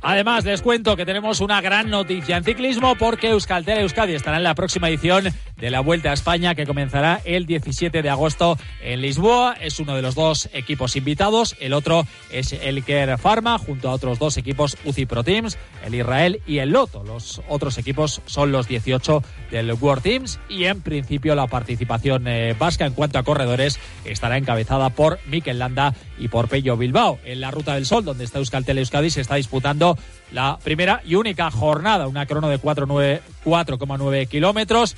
Además, 0.00 0.44
les 0.44 0.62
cuento 0.62 0.96
que 0.96 1.04
tenemos 1.04 1.40
una 1.40 1.60
gran 1.60 1.90
noticia 1.90 2.36
en 2.36 2.44
ciclismo 2.44 2.94
porque 2.94 3.30
Euskaltel 3.30 3.80
Euskadi 3.80 4.14
estará 4.14 4.38
en 4.38 4.44
la 4.44 4.54
próxima 4.54 4.88
edición 4.88 5.24
de 5.58 5.70
la 5.70 5.80
Vuelta 5.80 6.10
a 6.10 6.14
España 6.14 6.54
que 6.54 6.66
comenzará 6.66 7.20
el 7.24 7.46
17 7.46 8.02
de 8.02 8.10
agosto 8.10 8.56
en 8.80 9.00
Lisboa. 9.00 9.56
Es 9.60 9.80
uno 9.80 9.94
de 9.94 10.02
los 10.02 10.14
dos 10.14 10.48
equipos 10.52 10.96
invitados. 10.96 11.56
El 11.60 11.72
otro 11.72 12.06
es 12.30 12.52
el 12.52 12.84
Care 12.84 13.18
Pharma 13.18 13.58
junto 13.58 13.88
a 13.88 13.92
otros 13.92 14.18
dos 14.18 14.36
equipos 14.36 14.76
UCI 14.84 15.06
Pro 15.06 15.24
Teams, 15.24 15.58
el 15.84 15.94
Israel 15.94 16.40
y 16.46 16.58
el 16.58 16.70
Loto. 16.70 17.02
Los 17.04 17.42
otros 17.48 17.78
equipos 17.78 18.22
son 18.26 18.52
los 18.52 18.68
18 18.68 19.22
del 19.50 19.72
World 19.72 20.02
Teams 20.02 20.38
y 20.48 20.64
en 20.64 20.80
principio 20.80 21.34
la 21.34 21.46
participación 21.46 22.28
eh, 22.28 22.54
vasca 22.58 22.86
en 22.86 22.94
cuanto 22.94 23.18
a 23.18 23.22
corredores 23.22 23.78
estará 24.04 24.38
encabezada 24.38 24.90
por 24.90 25.18
Mikel 25.26 25.58
Landa 25.58 25.94
y 26.18 26.28
por 26.28 26.48
Pello 26.48 26.76
Bilbao. 26.76 27.18
En 27.24 27.40
la 27.40 27.50
Ruta 27.50 27.74
del 27.74 27.86
Sol, 27.86 28.04
donde 28.04 28.24
está 28.24 28.38
Euskaltel 28.38 28.78
Euskadi, 28.78 29.10
se 29.10 29.20
está 29.20 29.34
disputando 29.36 29.98
la 30.32 30.58
primera 30.62 31.02
y 31.04 31.14
única 31.14 31.50
jornada, 31.50 32.06
una 32.06 32.26
crono 32.26 32.48
de 32.48 32.60
4,9 32.60 34.28
kilómetros, 34.28 34.96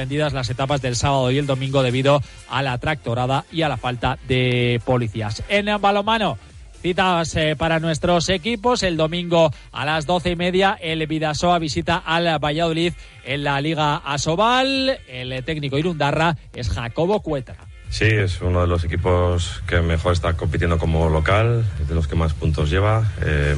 suspendidas 0.00 0.32
las 0.32 0.48
etapas 0.48 0.80
del 0.80 0.96
sábado 0.96 1.30
y 1.30 1.36
el 1.36 1.46
domingo 1.46 1.82
debido 1.82 2.22
a 2.48 2.62
la 2.62 2.78
tractorada 2.78 3.44
y 3.52 3.60
a 3.60 3.68
la 3.68 3.76
falta 3.76 4.18
de 4.26 4.80
policías. 4.86 5.42
En 5.50 5.66
balomano, 5.78 6.38
citas 6.80 7.36
eh, 7.36 7.54
para 7.54 7.80
nuestros 7.80 8.30
equipos. 8.30 8.82
El 8.82 8.96
domingo 8.96 9.52
a 9.72 9.84
las 9.84 10.06
doce 10.06 10.30
y 10.30 10.36
media, 10.36 10.78
el 10.80 11.06
Vidasoa 11.06 11.58
visita 11.58 11.98
al 11.98 12.38
Valladolid 12.38 12.94
en 13.26 13.44
la 13.44 13.60
Liga 13.60 13.96
Asobal. 13.96 14.98
El 15.06 15.44
técnico 15.44 15.76
Irundarra 15.76 16.34
es 16.54 16.70
Jacobo 16.70 17.20
Cuetra. 17.20 17.56
Sí, 17.90 18.06
es 18.06 18.40
uno 18.40 18.62
de 18.62 18.68
los 18.68 18.84
equipos 18.84 19.62
que 19.66 19.82
mejor 19.82 20.14
está 20.14 20.32
compitiendo 20.32 20.78
como 20.78 21.10
local, 21.10 21.62
es 21.78 21.88
de 21.88 21.94
los 21.94 22.08
que 22.08 22.14
más 22.14 22.32
puntos 22.32 22.70
lleva. 22.70 23.06
Eh, 23.20 23.54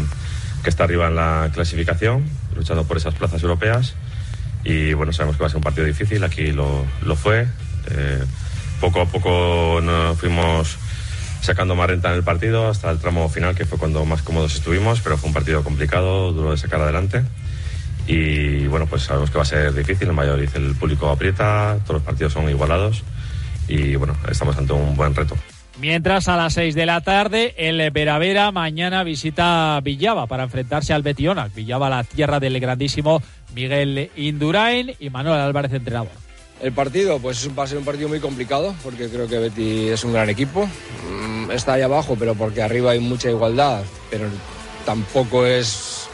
que 0.65 0.71
está 0.71 0.85
arriba 0.85 1.09
en 1.09 1.17
la 1.17 1.51
clasificación, 1.53 2.25
luchando 2.57 2.85
por 2.85 2.97
esas 2.97 3.15
plazas 3.15 3.43
europeas. 3.43 3.95
Y 4.65 4.95
bueno, 4.95 5.13
sabemos 5.13 5.37
que 5.37 5.43
va 5.43 5.47
a 5.47 5.51
ser 5.51 5.57
un 5.57 5.63
partido 5.63 5.87
difícil, 5.87 6.23
aquí 6.25 6.53
lo, 6.53 6.85
lo 7.05 7.17
fue. 7.17 7.47
Eh, 7.91 8.25
poco 8.81 9.01
a 9.01 9.07
poco 9.07 9.81
fuimos 10.17 10.77
sacando 11.41 11.75
más 11.75 11.89
renta 11.89 12.11
en 12.11 12.17
el 12.17 12.23
partido 12.23 12.69
hasta 12.69 12.91
el 12.91 12.99
tramo 12.99 13.29
final, 13.29 13.55
que 13.55 13.65
fue 13.65 13.79
cuando 13.79 14.05
más 14.05 14.23
cómodos 14.23 14.55
estuvimos, 14.55 15.01
pero 15.01 15.19
fue 15.19 15.29
un 15.29 15.35
partido 15.35 15.63
complicado, 15.65 16.33
duro 16.33 16.53
de 16.53 16.57
sacar 16.57 16.81
adelante. 16.81 17.23
Y 18.07 18.67
bueno, 18.67 18.87
pues 18.87 19.03
sabemos 19.03 19.31
que 19.31 19.37
va 19.37 19.43
a 19.43 19.47
ser 19.47 19.75
difícil, 19.75 20.09
en 20.09 20.17
Valladolid 20.17 20.51
el 20.55 20.75
público 20.75 21.09
aprieta, 21.11 21.79
todos 21.83 21.97
los 21.97 22.03
partidos 22.03 22.33
son 22.33 22.49
igualados 22.49 23.03
y 23.69 23.95
bueno, 23.97 24.17
estamos 24.29 24.57
ante 24.57 24.73
un 24.73 24.97
buen 24.97 25.15
reto. 25.15 25.37
Mientras 25.83 26.29
a 26.29 26.37
las 26.37 26.55
6 26.55 26.77
de 26.77 26.87
la 26.87 27.01
tarde 27.01 27.57
el 27.57 27.91
Veravera 27.91 28.53
mañana 28.53 29.03
visita 29.03 29.81
Villava 29.83 30.29
para 30.29 30.45
enfrentarse 30.45 30.93
al 30.93 31.03
Betionac. 31.03 31.53
Villava, 31.53 31.91
la 31.91 32.05
tierra 32.05 32.39
del 32.39 32.61
grandísimo 32.61 33.21
Miguel 33.53 34.09
Indurain 34.15 34.95
y 35.01 35.11
Manuel 35.11 35.41
Álvarez, 35.41 35.73
entrenador. 35.73 36.13
El 36.63 36.71
partido, 36.71 37.19
pues 37.19 37.51
va 37.59 37.65
a 37.65 37.67
ser 37.67 37.79
un 37.79 37.85
partido 37.85 38.09
muy 38.09 38.21
complicado 38.21 38.77
porque 38.85 39.09
creo 39.09 39.27
que 39.27 39.39
Betty 39.39 39.89
es 39.89 40.05
un 40.05 40.13
gran 40.13 40.31
equipo. 40.31 40.69
Está 41.53 41.73
ahí 41.73 41.83
abajo, 41.83 42.15
pero 42.17 42.37
porque 42.37 42.63
arriba 42.63 42.93
hay 42.93 43.01
mucha 43.01 43.29
igualdad, 43.29 43.83
pero 44.09 44.27
tampoco 44.87 45.45
es 45.45 46.09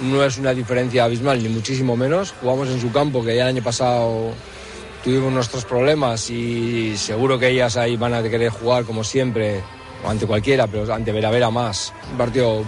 no 0.00 0.24
es 0.24 0.36
una 0.36 0.52
diferencia 0.52 1.04
abismal, 1.04 1.40
ni 1.40 1.48
muchísimo 1.48 1.96
menos. 1.96 2.34
Jugamos 2.40 2.70
en 2.70 2.80
su 2.80 2.90
campo, 2.90 3.24
que 3.24 3.36
ya 3.36 3.42
el 3.42 3.50
año 3.50 3.62
pasado 3.62 4.32
tuvimos 5.02 5.32
nuestros 5.32 5.64
problemas 5.64 6.30
y 6.30 6.96
seguro 6.96 7.38
que 7.38 7.48
ellas 7.48 7.76
ahí 7.76 7.96
van 7.96 8.14
a 8.14 8.22
querer 8.22 8.50
jugar 8.50 8.84
como 8.84 9.04
siempre, 9.04 9.60
o 10.04 10.08
ante 10.08 10.26
cualquiera, 10.26 10.66
pero 10.66 10.92
ante 10.92 11.12
Vera 11.12 11.30
Vera 11.30 11.50
más. 11.50 11.92
Un 12.12 12.18
partido 12.18 12.64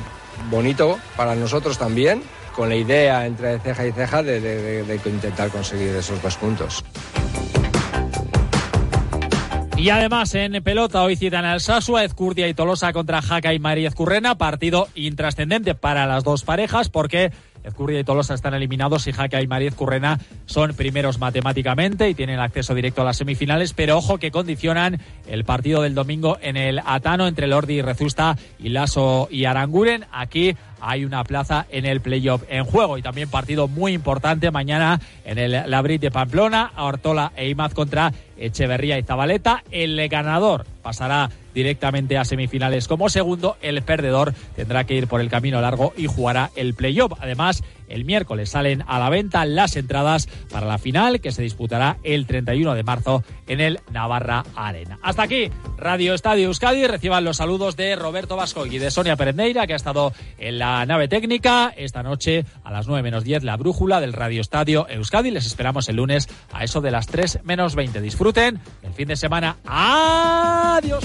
bonito 0.50 0.98
para 1.16 1.34
nosotros 1.34 1.78
también, 1.78 2.22
con 2.54 2.68
la 2.68 2.76
idea 2.76 3.26
entre 3.26 3.58
ceja 3.58 3.86
y 3.86 3.92
ceja 3.92 4.22
de 4.22 5.00
intentar 5.06 5.50
conseguir 5.50 5.94
esos 5.96 6.20
dos 6.22 6.36
puntos. 6.36 6.84
Y 9.84 9.90
además 9.90 10.34
en 10.34 10.62
pelota 10.62 11.02
hoy 11.02 11.14
citan 11.14 11.44
al 11.44 11.60
Sasua, 11.60 12.04
Ezcurdia 12.04 12.48
y 12.48 12.54
Tolosa 12.54 12.94
contra 12.94 13.20
Jaca 13.20 13.52
y 13.52 13.58
María 13.58 13.88
Ezcurrena, 13.88 14.38
partido 14.38 14.88
intrascendente 14.94 15.74
para 15.74 16.06
las 16.06 16.24
dos 16.24 16.42
parejas 16.42 16.88
porque 16.88 17.32
Ezcurria 17.64 18.00
y 18.00 18.04
Tolosa 18.04 18.34
están 18.34 18.54
eliminados 18.54 19.06
y 19.06 19.12
Jaque 19.12 19.40
y 19.42 19.46
Mariez 19.46 19.74
Currena 19.74 20.20
son 20.46 20.74
primeros 20.74 21.18
matemáticamente 21.18 22.08
y 22.08 22.14
tienen 22.14 22.38
acceso 22.38 22.74
directo 22.74 23.02
a 23.02 23.04
las 23.04 23.16
semifinales, 23.16 23.72
pero 23.72 23.96
ojo 23.96 24.18
que 24.18 24.30
condicionan 24.30 25.00
el 25.26 25.44
partido 25.44 25.82
del 25.82 25.94
domingo 25.94 26.38
en 26.40 26.56
el 26.56 26.80
Atano 26.84 27.26
entre 27.26 27.46
Lordi 27.46 27.74
y 27.74 27.82
Rezusta 27.82 28.36
y 28.58 28.68
Lasso 28.68 29.28
y 29.30 29.46
Aranguren. 29.46 30.04
Aquí 30.12 30.54
hay 30.80 31.04
una 31.04 31.24
plaza 31.24 31.66
en 31.70 31.86
el 31.86 32.00
playoff 32.00 32.42
en 32.48 32.64
juego 32.64 32.98
y 32.98 33.02
también 33.02 33.30
partido 33.30 33.68
muy 33.68 33.92
importante 33.92 34.50
mañana 34.50 35.00
en 35.24 35.38
el 35.38 35.70
Labrit 35.70 36.02
de 36.02 36.10
Pamplona, 36.10 36.72
Ortola 36.76 37.32
e 37.36 37.48
Imaz 37.48 37.72
contra 37.72 38.12
Echeverría 38.36 38.98
y 38.98 39.02
Zabaleta. 39.02 39.64
El 39.70 40.08
ganador 40.08 40.66
pasará 40.82 41.30
directamente 41.54 42.18
a 42.18 42.24
semifinales 42.24 42.88
como 42.88 43.08
segundo. 43.08 43.56
El 43.62 43.82
perdedor 43.82 44.34
tendrá 44.56 44.84
que 44.84 44.94
ir 44.94 45.06
por 45.06 45.20
el 45.20 45.30
camino 45.30 45.60
largo 45.60 45.92
y 45.96 46.06
jugará 46.06 46.50
el 46.56 46.74
playoff. 46.74 47.12
Además, 47.20 47.62
el 47.88 48.04
miércoles 48.04 48.50
salen 48.50 48.82
a 48.86 48.98
la 48.98 49.10
venta 49.10 49.44
las 49.44 49.76
entradas 49.76 50.28
para 50.50 50.66
la 50.66 50.78
final 50.78 51.20
que 51.20 51.32
se 51.32 51.42
disputará 51.42 51.98
el 52.02 52.26
31 52.26 52.74
de 52.74 52.82
marzo 52.82 53.22
en 53.46 53.60
el 53.60 53.80
Navarra 53.92 54.44
Arena. 54.56 54.98
Hasta 55.02 55.22
aquí, 55.22 55.50
Radio 55.76 56.14
Estadio 56.14 56.46
Euskadi. 56.46 56.86
Reciban 56.86 57.24
los 57.24 57.36
saludos 57.36 57.76
de 57.76 57.96
Roberto 57.96 58.36
Vasco 58.36 58.66
y 58.66 58.78
de 58.78 58.90
Sonia 58.90 59.16
Perendeira, 59.16 59.66
que 59.66 59.74
ha 59.74 59.76
estado 59.76 60.12
en 60.38 60.58
la 60.58 60.84
nave 60.86 61.08
técnica. 61.08 61.72
Esta 61.76 62.02
noche, 62.02 62.44
a 62.64 62.72
las 62.72 62.86
9 62.86 63.02
menos 63.02 63.24
10, 63.24 63.44
la 63.44 63.56
brújula 63.56 64.00
del 64.00 64.12
Radio 64.12 64.40
Estadio 64.40 64.88
Euskadi. 64.88 65.30
Les 65.30 65.46
esperamos 65.46 65.88
el 65.88 65.96
lunes 65.96 66.28
a 66.52 66.64
eso 66.64 66.80
de 66.80 66.90
las 66.90 67.06
3 67.06 67.40
menos 67.44 67.74
20. 67.74 68.00
Disfruten 68.00 68.60
el 68.82 68.92
fin 68.92 69.08
de 69.08 69.16
semana. 69.16 69.56
Adiós. 69.66 71.04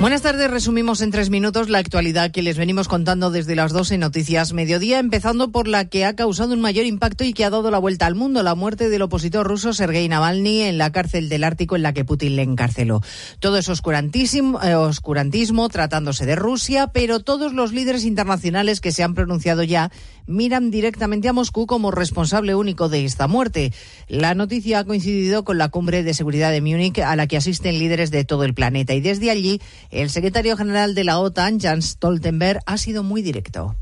Buenas 0.00 0.22
tardes, 0.22 0.50
resumimos 0.50 1.02
en 1.02 1.10
tres 1.10 1.28
minutos 1.28 1.68
la 1.68 1.78
actualidad 1.78 2.30
que 2.30 2.40
les 2.40 2.56
venimos 2.56 2.88
contando 2.88 3.30
desde 3.30 3.54
las 3.54 3.70
12 3.70 3.98
Noticias 3.98 4.54
Mediodía, 4.54 4.98
empezando 4.98 5.52
por 5.52 5.68
la 5.68 5.88
que 5.88 6.06
ha 6.06 6.16
causado 6.16 6.54
un 6.54 6.62
mayor 6.62 6.86
impacto 6.86 7.22
y 7.22 7.34
que 7.34 7.44
ha 7.44 7.50
dado 7.50 7.70
la 7.70 7.78
vuelta 7.78 8.06
al 8.06 8.14
mundo, 8.14 8.42
la 8.42 8.54
muerte 8.54 8.88
del 8.88 9.02
opositor 9.02 9.46
ruso 9.46 9.74
Sergei 9.74 10.08
Navalny 10.08 10.62
en 10.62 10.78
la 10.78 10.90
cárcel 10.90 11.28
del 11.28 11.44
Ártico 11.44 11.76
en 11.76 11.82
la 11.82 11.92
que 11.92 12.06
Putin 12.06 12.36
le 12.36 12.42
encarceló. 12.42 13.02
Todo 13.40 13.58
es 13.58 13.68
oscurantísimo, 13.68 14.62
eh, 14.62 14.74
oscurantismo 14.74 15.68
tratándose 15.68 16.24
de 16.24 16.34
Rusia, 16.34 16.86
pero 16.94 17.20
todos 17.20 17.52
los 17.52 17.74
líderes 17.74 18.06
internacionales 18.06 18.80
que 18.80 18.92
se 18.92 19.02
han 19.02 19.14
pronunciado 19.14 19.64
ya 19.64 19.92
miran 20.26 20.70
directamente 20.70 21.28
a 21.28 21.32
Moscú 21.32 21.66
como 21.66 21.90
responsable 21.90 22.54
único 22.54 22.88
de 22.88 23.04
esta 23.04 23.28
muerte. 23.28 23.72
La 24.08 24.34
noticia 24.34 24.80
ha 24.80 24.84
coincidido 24.84 25.44
con 25.44 25.58
la 25.58 25.68
cumbre 25.68 26.02
de 26.02 26.14
seguridad 26.14 26.50
de 26.50 26.60
Múnich 26.60 26.98
a 26.98 27.16
la 27.16 27.26
que 27.26 27.36
asisten 27.36 27.78
líderes 27.78 28.10
de 28.10 28.24
todo 28.24 28.44
el 28.44 28.54
planeta 28.54 28.94
y 28.94 29.00
desde 29.00 29.30
allí 29.30 29.60
el 29.90 30.10
secretario 30.10 30.56
general 30.56 30.94
de 30.94 31.04
la 31.04 31.18
OTAN, 31.18 31.60
Jens 31.60 31.90
Stoltenberg, 31.90 32.60
ha 32.66 32.78
sido 32.78 33.02
muy 33.02 33.22
directo. 33.22 33.76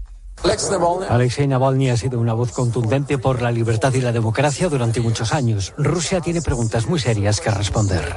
Alexei 1.09 1.47
Navalny 1.47 1.91
ha 1.91 1.97
sido 1.97 2.21
una 2.21 2.33
voz 2.33 2.53
contundente 2.53 3.19
por 3.19 3.43
la 3.43 3.51
libertad 3.51 3.93
y 3.95 4.01
la 4.01 4.13
democracia 4.13 4.69
durante 4.69 5.01
muchos 5.01 5.33
años. 5.33 5.75
Rusia 5.77 6.21
tiene 6.21 6.41
preguntas 6.43 6.87
muy 6.87 6.99
serias 6.99 7.41
que 7.41 7.51
responder. 7.51 8.15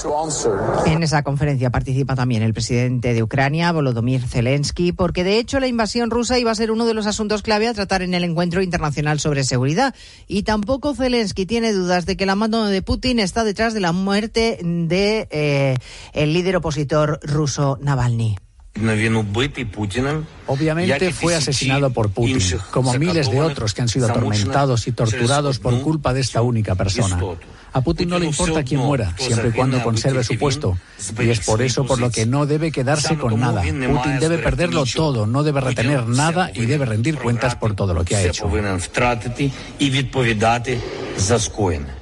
En 0.85 1.03
esa 1.03 1.23
conferencia 1.23 1.69
participa 1.69 2.15
también 2.15 2.43
el 2.43 2.53
presidente 2.53 3.13
de 3.13 3.23
Ucrania, 3.23 3.71
Volodymyr 3.71 4.27
Zelensky, 4.27 4.91
porque 4.91 5.23
de 5.23 5.39
hecho 5.39 5.59
la 5.59 5.67
invasión 5.67 6.11
rusa 6.11 6.37
iba 6.37 6.51
a 6.51 6.55
ser 6.55 6.71
uno 6.71 6.85
de 6.85 6.93
los 6.93 7.07
asuntos 7.07 7.41
clave 7.41 7.67
a 7.67 7.73
tratar 7.73 8.01
en 8.01 8.13
el 8.13 8.23
encuentro 8.23 8.61
internacional 8.61 9.19
sobre 9.19 9.43
seguridad. 9.43 9.95
Y 10.27 10.43
tampoco 10.43 10.93
Zelensky 10.93 11.45
tiene 11.45 11.73
dudas 11.73 12.05
de 12.05 12.17
que 12.17 12.25
la 12.25 12.35
mano 12.35 12.65
de 12.65 12.81
Putin 12.81 13.19
está 13.19 13.43
detrás 13.43 13.73
de 13.73 13.79
la 13.79 13.91
muerte 13.91 14.59
de 14.61 15.27
eh, 15.31 15.75
el 16.13 16.33
líder 16.33 16.57
opositor 16.57 17.19
ruso 17.23 17.77
Navalny. 17.81 18.37
Obviamente 20.47 21.11
fue 21.11 21.35
asesinado 21.35 21.91
por 21.91 22.09
Putin, 22.09 22.39
como 22.71 22.93
miles 22.93 23.29
de 23.29 23.41
otros 23.41 23.73
que 23.73 23.81
han 23.81 23.89
sido 23.89 24.07
atormentados 24.07 24.87
y 24.87 24.91
torturados 24.91 25.59
por 25.59 25.81
culpa 25.81 26.13
de 26.13 26.21
esta 26.21 26.41
única 26.41 26.75
persona. 26.75 27.19
A 27.73 27.81
Putin 27.81 28.09
no 28.09 28.19
le 28.19 28.25
importa 28.25 28.63
quién 28.63 28.81
muera, 28.81 29.15
siempre 29.17 29.49
y 29.49 29.51
cuando 29.53 29.81
conserve 29.81 30.23
su 30.23 30.37
puesto. 30.37 30.77
Y 31.19 31.29
es 31.29 31.39
por 31.41 31.61
eso 31.61 31.85
por 31.85 31.99
lo 31.99 32.09
que 32.09 32.25
no 32.25 32.45
debe 32.45 32.71
quedarse 32.71 33.17
con 33.17 33.39
nada. 33.39 33.61
Putin 33.61 34.19
debe 34.19 34.37
perderlo 34.37 34.83
todo, 34.85 35.25
no 35.25 35.43
debe 35.43 35.61
retener 35.61 36.07
nada 36.07 36.51
y 36.53 36.65
debe 36.65 36.85
rendir 36.85 37.17
cuentas 37.17 37.55
por 37.55 37.73
todo 37.75 37.93
lo 37.93 38.03
que 38.03 38.15
ha 38.15 38.23
hecho. 38.23 38.49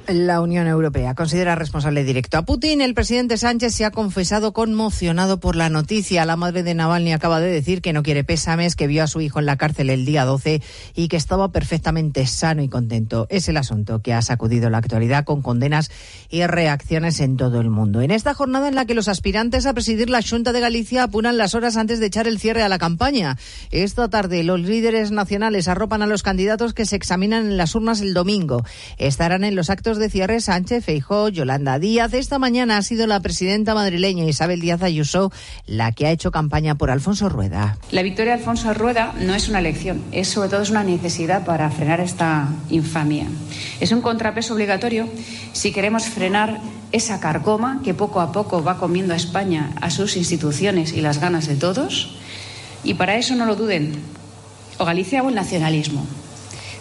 La 0.08 0.40
Unión 0.40 0.66
Europea 0.66 1.14
considera 1.14 1.54
responsable 1.54 2.04
directo 2.04 2.38
a 2.38 2.42
Putin. 2.42 2.80
El 2.80 2.94
presidente 2.94 3.36
Sánchez 3.36 3.74
se 3.74 3.84
ha 3.84 3.90
confesado 3.90 4.52
conmocionado 4.52 5.38
por 5.38 5.56
la 5.56 5.68
noticia. 5.68 6.24
La 6.24 6.36
madre 6.36 6.62
de 6.62 6.74
Navalny 6.74 7.12
acaba 7.12 7.38
de 7.38 7.50
decir 7.50 7.80
que 7.80 7.92
no 7.92 8.02
quiere 8.02 8.24
pésames, 8.24 8.76
que 8.76 8.86
vio 8.86 9.04
a 9.04 9.06
su 9.06 9.20
hijo 9.20 9.38
en 9.38 9.46
la 9.46 9.56
cárcel 9.56 9.90
el 9.90 10.04
día 10.04 10.24
12 10.24 10.62
y 10.94 11.08
que 11.08 11.16
estaba 11.16 11.52
perfectamente 11.52 12.26
sano 12.26 12.62
y 12.62 12.68
contento. 12.68 13.26
Es 13.30 13.48
el 13.48 13.56
asunto 13.56 14.00
que 14.00 14.12
ha 14.12 14.22
sacudido 14.22 14.68
la 14.70 14.78
actualidad 14.78 15.24
con 15.24 15.42
condenas 15.60 15.90
y 16.30 16.46
reacciones 16.46 17.20
en 17.20 17.36
todo 17.36 17.60
el 17.60 17.68
mundo. 17.68 18.00
En 18.00 18.10
esta 18.10 18.32
jornada 18.32 18.68
en 18.68 18.74
la 18.74 18.86
que 18.86 18.94
los 18.94 19.08
aspirantes 19.08 19.66
a 19.66 19.74
presidir 19.74 20.08
la 20.08 20.22
Junta 20.22 20.52
de 20.52 20.60
Galicia 20.60 21.02
apuran 21.02 21.36
las 21.36 21.54
horas 21.54 21.76
antes 21.76 22.00
de 22.00 22.06
echar 22.06 22.26
el 22.26 22.38
cierre 22.38 22.62
a 22.62 22.68
la 22.70 22.78
campaña. 22.78 23.36
Esta 23.70 24.08
tarde 24.08 24.42
los 24.42 24.60
líderes 24.60 25.10
nacionales 25.10 25.68
arropan 25.68 26.00
a 26.00 26.06
los 26.06 26.22
candidatos 26.22 26.72
que 26.72 26.86
se 26.86 26.96
examinan 26.96 27.44
en 27.44 27.56
las 27.58 27.74
urnas 27.74 28.00
el 28.00 28.14
domingo. 28.14 28.64
Estarán 28.96 29.44
en 29.44 29.54
los 29.54 29.68
actos 29.68 29.98
de 29.98 30.08
cierre 30.08 30.40
Sánchez, 30.40 30.82
Feijó, 30.82 31.28
Yolanda 31.28 31.78
Díaz. 31.78 32.14
Esta 32.14 32.38
mañana 32.38 32.78
ha 32.78 32.82
sido 32.82 33.06
la 33.06 33.20
presidenta 33.20 33.74
madrileña 33.74 34.24
Isabel 34.24 34.60
Díaz 34.60 34.82
Ayuso 34.82 35.30
la 35.66 35.92
que 35.92 36.06
ha 36.06 36.10
hecho 36.10 36.30
campaña 36.30 36.76
por 36.76 36.90
Alfonso 36.90 37.28
Rueda. 37.28 37.76
La 37.90 38.02
victoria 38.02 38.32
de 38.32 38.38
Alfonso 38.38 38.72
Rueda 38.72 39.12
no 39.20 39.34
es 39.34 39.50
una 39.50 39.58
elección, 39.58 40.02
es 40.12 40.28
sobre 40.28 40.48
todo 40.48 40.62
es 40.62 40.70
una 40.70 40.84
necesidad 40.84 41.44
para 41.44 41.70
frenar 41.70 42.00
esta 42.00 42.48
infamia. 42.70 43.26
Es 43.80 43.92
un 43.92 44.00
contrapeso 44.00 44.54
obligatorio 44.54 45.08
si 45.52 45.72
queremos 45.72 46.04
frenar 46.04 46.60
esa 46.92 47.20
carcoma 47.20 47.80
que 47.84 47.94
poco 47.94 48.20
a 48.20 48.32
poco 48.32 48.62
va 48.62 48.78
comiendo 48.78 49.14
a 49.14 49.16
España, 49.16 49.72
a 49.80 49.90
sus 49.90 50.16
instituciones 50.16 50.92
y 50.92 51.00
las 51.00 51.20
ganas 51.20 51.46
de 51.46 51.56
todos. 51.56 52.16
Y 52.84 52.94
para 52.94 53.16
eso 53.16 53.34
no 53.34 53.46
lo 53.46 53.56
duden, 53.56 53.94
o 54.78 54.84
Galicia 54.84 55.22
o 55.22 55.28
el 55.28 55.34
nacionalismo 55.34 56.06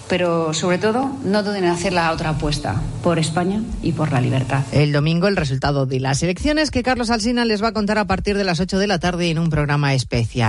pero 0.10 0.54
sobre 0.56 0.80
todo 0.80 1.16
no 1.24 1.44
duden 1.44 1.64
en 1.64 1.70
hacer 1.70 1.94
la 1.94 2.12
otra 2.12 2.32
apuesta 2.32 2.82
por 3.04 3.20
España 3.20 3.62
y 3.84 3.92
por 3.94 4.12
la 4.12 4.20
libertad. 4.20 4.64
El 4.72 4.92
domingo 4.92 5.28
el 5.28 5.38
resultado 5.38 5.86
de 5.86 6.00
las 6.00 6.22
elecciones 6.24 6.72
que 6.72 6.84
Carlos 6.84 7.12
Alsina 7.12 7.46
les 7.46 7.64
va 7.64 7.70
a 7.70 7.74
contar 7.74 8.00
a 8.00 8.08
partir 8.08 8.36
de 8.36 8.44
las 8.44 8.60
8 8.60 8.80
de 8.80 8.88
la 8.88 9.00
tarde 9.00 9.30
en 9.30 9.38
un 9.38 9.50
programa 9.50 9.94
especial. 9.94 10.48